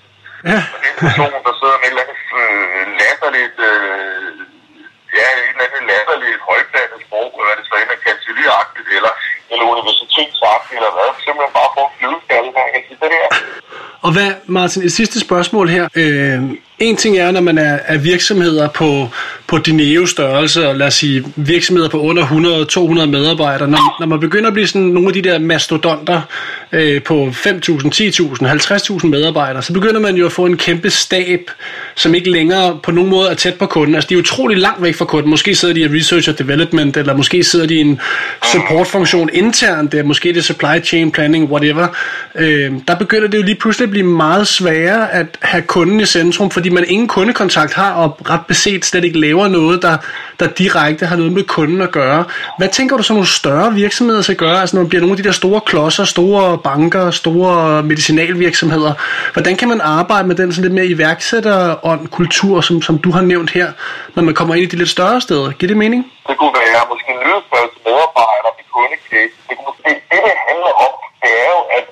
Ja. 0.53 0.61
og 0.75 0.79
den 0.85 0.86
person, 1.03 1.33
der 1.47 1.55
sidder 1.61 1.77
med 1.81 1.87
et 1.89 1.93
eller 1.93 2.05
andet 2.05 2.21
øh, 2.41 2.85
latterligt, 3.01 3.59
øh, 3.71 4.29
ja, 5.19 5.29
et 5.43 5.51
eller 5.53 5.65
andet 5.67 5.83
latterligt 5.91 6.41
højblandet 6.49 6.99
sprog, 7.07 7.29
hvad 7.37 7.55
det 7.59 7.65
så 7.69 7.75
end 7.83 7.91
er 7.97 8.01
kancelieragtigt, 8.07 8.89
eller, 8.99 9.13
eller 9.53 9.65
universitetsagtigt, 9.75 10.77
eller 10.79 10.93
hvad, 10.97 11.11
simpelthen 11.25 11.55
bare 11.59 11.71
få 11.77 11.83
en 11.89 11.95
flyveskalle, 11.99 12.49
der 12.57 12.65
kan 12.73 12.83
sige 12.87 12.99
det 13.03 13.11
der. 13.15 13.27
Og 14.07 14.13
hvad, 14.13 14.31
Martin, 14.47 14.83
et 14.83 14.93
sidste 14.93 15.19
spørgsmål 15.21 15.69
her. 15.69 15.89
Øh, 15.95 16.41
en 16.79 16.97
ting 16.97 17.19
er, 17.19 17.31
når 17.31 17.41
man 17.41 17.59
er, 17.59 17.79
er 17.85 17.99
virksomheder 17.99 18.69
på, 18.69 19.09
på 19.47 19.59
Dineo 19.59 20.07
størrelse, 20.07 20.69
og 20.69 20.77
lad 20.77 20.87
os 20.87 20.95
sige 20.95 21.25
virksomheder 21.37 21.89
på 21.89 22.01
under 22.01 22.25
100-200 22.27 23.07
medarbejdere, 23.07 23.69
når, 23.69 23.97
når 24.01 24.07
man 24.07 24.21
begynder 24.21 24.49
at 24.49 24.53
blive 24.53 24.67
sådan 24.67 24.83
nogle 24.83 25.09
af 25.09 25.13
de 25.13 25.23
der 25.23 25.39
mastodonter 25.39 26.21
øh, 26.73 27.03
på 27.03 27.27
5.000, 27.27 27.31
10.000, 27.31 28.47
50.000 28.47 29.07
medarbejdere, 29.07 29.63
så 29.63 29.73
begynder 29.73 30.01
man 30.01 30.17
jo 30.17 30.27
at 30.27 30.33
få 30.33 30.47
en 30.47 30.57
kæmpe 30.57 30.91
stab, 30.91 31.51
som 31.95 32.15
ikke 32.15 32.31
længere 32.31 32.79
på 32.83 32.91
nogen 32.91 33.11
måde 33.11 33.31
er 33.31 33.35
tæt 33.35 33.55
på 33.55 33.67
kunden. 33.67 33.95
Altså 33.95 34.09
de 34.09 34.15
er 34.15 34.19
utrolig 34.19 34.59
langt 34.59 34.83
væk 34.83 34.95
fra 34.95 35.05
kunden. 35.05 35.31
Måske 35.31 35.55
sidder 35.55 35.75
de 35.75 35.81
i 35.81 35.99
research 35.99 36.29
og 36.29 36.39
development, 36.39 36.97
eller 36.97 37.17
måske 37.17 37.45
sidder 37.45 37.67
de 37.67 37.75
i 37.75 37.81
en 37.81 38.01
supportfunktion 38.53 39.31
internt, 39.33 39.93
der 39.93 40.03
måske 40.03 40.29
det 40.29 40.37
er 40.37 40.43
supply 40.43 40.85
chain 40.85 41.11
planning, 41.11 41.51
whatever. 41.51 41.89
Øh, 42.39 42.73
der 42.89 42.95
begynder 42.95 43.29
det 43.29 43.39
jo 43.39 43.43
lige 43.43 43.55
pludselig 43.55 43.87
at 43.87 43.91
blive 43.91 44.07
meget 44.07 44.47
sværere 44.49 45.13
at 45.13 45.27
have 45.43 45.63
kunden 45.63 46.01
i 46.01 46.07
centrum, 46.07 46.51
fordi 46.51 46.69
man 46.69 46.85
ingen 46.89 47.09
kundekontakt 47.09 47.75
har, 47.75 47.93
og 47.93 48.19
ret 48.31 48.47
beset 48.49 48.85
slet 48.85 49.05
ikke 49.05 49.21
laver 49.21 49.49
noget, 49.49 49.83
der, 49.83 49.97
der 50.41 50.47
direkte 50.47 51.07
har 51.07 51.17
noget 51.17 51.33
med 51.33 51.43
kunden 51.43 51.81
at 51.81 51.91
gøre. 51.91 52.25
Hvad 52.59 52.69
tænker 52.69 52.97
du 52.97 53.03
så 53.03 53.13
nogle 53.13 53.29
større 53.29 53.75
virksomheder 53.75 54.23
skal 54.23 54.37
gøre? 54.37 54.61
Altså 54.61 54.77
når 54.77 54.83
man 54.83 54.89
bliver 54.89 55.01
nogle 55.01 55.13
af 55.13 55.17
de 55.17 55.23
der 55.23 55.33
store 55.33 55.61
klodser, 55.61 56.05
store 56.05 56.59
banker, 56.59 57.11
store 57.11 57.83
medicinalvirksomheder. 57.83 58.93
Hvordan 59.33 59.57
kan 59.57 59.69
man 59.69 59.81
arbejde 59.81 60.29
med 60.29 60.37
den 60.37 60.53
sådan 60.53 60.63
lidt 60.63 60.75
mere 60.75 60.87
iværksætterånd, 60.87 62.09
kultur, 62.09 62.61
som, 62.61 62.83
som 62.83 62.99
du 62.99 63.11
har 63.11 63.21
nævnt 63.21 63.51
her, 63.51 63.69
når 64.15 64.23
man 64.23 64.35
kommer 64.35 64.55
ind 64.55 64.65
i 64.65 64.67
de 64.67 64.77
lidt 64.77 64.89
større 64.89 65.21
steder? 65.21 65.51
Giver 65.59 65.69
det 65.69 65.77
mening? 65.77 66.01
Det 66.29 66.37
kunne 66.41 66.55
være 66.65 66.83
måske 66.93 67.09
en 67.17 67.21
nyhedsbrev 67.25 67.67
til 67.73 67.81
medarbejdere 67.87 68.53
med 68.59 68.65
kundecase. 68.75 69.35
Det, 69.47 69.55
kunne 69.57 69.69
måske, 69.71 69.91
det, 70.11 70.19
det 70.27 70.37
handler 70.49 70.73
om, 70.85 70.93
det 71.23 71.33
er 71.45 71.51
jo 71.57 71.61
at, 71.77 71.87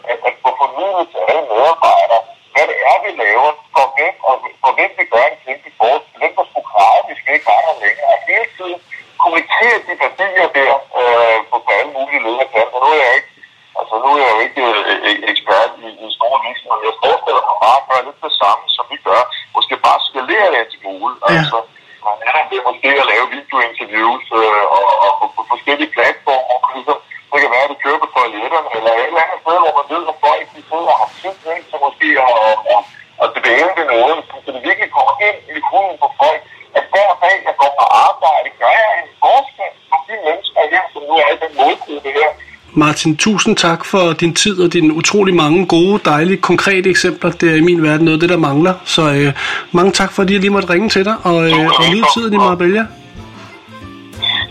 formidlet 0.84 1.08
til 1.12 1.20
alle 1.30 1.44
medarbejdere, 1.52 2.22
hvad 2.52 2.64
det 2.70 2.78
er, 2.90 2.96
vi 3.04 3.10
laver, 3.24 3.50
for 3.74 3.84
hvem, 3.96 4.14
og 4.28 4.34
for 4.62 4.70
hvem 4.76 4.90
vi 4.98 5.04
gør 5.12 5.24
en 5.32 5.38
kæmpe 5.44 5.70
forskel, 5.80 6.16
hvem 6.20 6.32
der 6.38 6.44
skulle 6.50 6.68
klare, 6.72 6.98
vi 7.08 7.14
skal 7.20 7.34
ikke 7.36 7.48
være 7.50 7.64
der 7.68 7.76
længere. 7.84 8.08
Og 8.14 8.20
hele 8.30 8.48
tiden 8.56 8.78
kommunikere 9.22 9.76
de 9.86 9.94
værdier 10.02 10.48
der 10.58 10.72
øh, 11.00 11.38
på, 11.50 11.56
på 11.64 11.70
alle 11.78 11.92
mulige 11.96 12.24
lederkanter. 12.26 12.78
Nu 12.84 12.88
er 12.96 13.00
jeg 13.06 13.14
ikke 13.18 13.32
Altså, 13.78 13.94
nu 14.04 14.08
er 14.14 14.20
jeg 14.24 14.32
jo 14.34 14.40
ikke 14.46 14.64
øh, 14.70 15.30
ekspert 15.32 15.70
i, 15.86 15.88
i 16.04 16.06
store 16.16 16.38
virksomheder, 16.46 16.86
jeg 16.88 16.96
forestiller 17.04 17.42
mig 17.48 17.56
bare 17.64 17.78
at 17.80 17.86
gøre 17.90 18.04
lidt 18.06 18.20
det 18.26 18.34
samme, 18.42 18.64
som 18.76 18.84
vi 18.92 18.98
gør. 19.08 19.22
Måske 19.56 19.74
bare 19.86 20.06
skalere 20.08 20.48
det 20.52 20.60
en 20.64 20.70
smule. 20.76 21.14
Ja. 21.22 21.26
Altså, 21.34 21.58
man 22.06 22.16
er 22.28 22.44
det 22.52 22.60
måske 22.68 22.88
at 23.02 23.06
lave 23.12 23.26
videointerviews 23.36 24.26
øh, 24.40 24.64
og, 24.76 24.82
og 25.04 25.10
på, 25.18 25.24
på, 25.36 25.42
forskellige 25.52 25.90
platformer. 25.96 26.56
og 26.64 26.70
Ligesom, 26.76 26.98
det 27.34 27.42
kan 27.42 27.54
være, 27.54 27.66
at 27.66 27.72
det 27.72 27.82
kører 27.84 28.00
på 28.04 28.08
toiletterne, 28.16 28.70
eller 28.76 28.92
et 28.94 29.08
eller 29.10 29.24
andet 29.24 29.40
sted, 29.44 29.56
hvor 29.62 29.74
man 29.78 29.86
ved, 29.92 30.02
at 30.12 30.16
folk 30.24 30.44
de 30.54 30.62
sidder 30.70 30.92
og 30.94 30.98
har 31.02 31.10
tid 31.20 31.36
ikke, 31.54 31.68
så 31.72 31.76
måske 31.86 32.08
at, 32.26 32.32
at, 32.48 32.58
at, 32.74 32.82
at 33.22 33.28
dvæle 33.36 33.72
ved 33.78 33.86
noget, 33.94 34.16
så 34.44 34.48
det 34.54 34.62
virkelig 34.68 34.90
kommer 34.96 35.14
ind 35.28 35.38
i 35.54 35.56
huden 35.68 35.96
på 36.02 36.08
folk, 36.20 36.42
at 36.78 36.84
hver 36.92 37.10
dag, 37.24 37.36
jeg 37.48 37.54
går 37.62 37.72
på 37.80 37.84
arbejde, 38.06 38.48
gør 38.62 38.74
jeg 38.82 38.92
en 39.02 39.10
forskel 39.24 39.72
for 39.88 39.98
de 40.08 40.14
mennesker 40.26 40.62
her, 40.72 40.84
som 40.92 41.02
nu 41.08 41.14
er 41.24 41.30
i 41.34 41.38
den 41.44 41.52
målgruppe 41.60 42.10
her, 42.18 42.30
Martin, 42.76 43.16
tusind 43.16 43.56
tak 43.56 43.84
for 43.84 44.12
din 44.12 44.34
tid 44.34 44.60
og 44.60 44.72
dine 44.72 44.94
utrolig 44.94 45.34
mange 45.34 45.66
gode, 45.66 46.00
dejlige, 46.04 46.36
konkrete 46.36 46.90
eksempler. 46.90 47.30
Det 47.30 47.50
er 47.50 47.54
i 47.54 47.60
min 47.60 47.82
verden 47.82 48.04
noget 48.04 48.16
af 48.16 48.20
det, 48.20 48.28
der 48.28 48.36
mangler. 48.36 48.74
Så 48.84 49.12
øh, 49.12 49.32
mange 49.72 49.92
tak, 49.92 50.12
fordi 50.12 50.32
jeg 50.32 50.40
lige 50.40 50.50
måtte 50.50 50.70
ringe 50.70 50.88
til 50.88 51.04
dig, 51.04 51.16
og, 51.22 51.50
øh, 51.50 51.66
og 51.66 51.84
nyde 51.92 52.04
tiden 52.14 52.32
i 52.34 52.36
Marbella. 52.36 52.86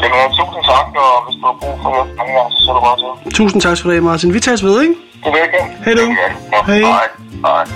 Jamen, 0.01 0.35
tusind 0.37 0.63
tak, 0.65 0.87
og 0.95 1.25
hvis 1.25 1.35
du 1.41 1.45
har 1.45 1.57
brug 1.61 1.79
for 1.81 1.89
noget, 1.89 2.53
så 2.59 2.71
er 2.71 2.75
du 2.75 2.81
bare 2.81 3.23
til. 3.23 3.33
Tusind 3.33 3.61
tak 3.61 3.77
du 3.83 3.89
have, 3.89 4.01
Martin. 4.01 4.33
Vi 4.33 4.39
tages 4.39 4.63
ved, 4.63 4.81
ikke? 4.81 4.95
Weekend. 5.25 5.85
Hej 5.85 5.93
du. 5.93 6.15
Hej. 6.65 6.79
Hej. 6.79 7.07
Hej. 7.45 7.67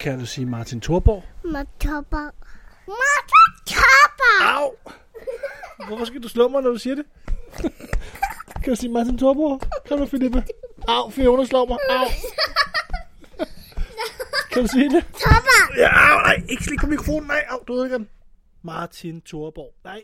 Kan 0.00 0.18
du 0.18 0.26
sige 0.26 0.46
Martin 0.46 0.80
Thorborg? 0.80 1.24
Matopper. 1.44 2.30
Matopper. 2.88 4.58
Au! 4.58 4.70
Hvorfor 5.88 6.04
skal 6.04 6.22
du 6.22 6.28
slå 6.28 6.48
mig, 6.48 6.62
når 6.62 6.70
du 6.70 6.78
siger 6.78 6.94
det? 6.94 7.04
Kan 8.64 8.70
du 8.70 8.76
sige 8.76 8.92
Martin 8.92 9.18
Thorborg? 9.18 9.60
Kom 9.88 9.98
nu, 9.98 10.06
Philippe. 10.06 10.44
Au, 10.88 11.10
Fiona 11.10 11.44
slår 11.44 11.66
mig. 11.68 11.78
Au. 11.90 12.06
kan 14.52 14.62
du 14.62 14.68
sige 14.68 14.88
det? 14.90 15.04
Topper. 15.12 15.62
Ja, 15.78 15.88
au, 16.10 16.18
nej, 16.22 16.42
ikke 16.48 16.64
slik 16.64 16.80
på 16.80 16.86
mikrofonen. 16.86 17.26
Nej, 17.26 17.44
au, 17.48 17.58
du 17.68 17.74
ødelægger 17.74 17.98
den. 17.98 18.08
Martin 18.62 19.20
Thorborg. 19.20 19.72
Nej. 19.84 20.02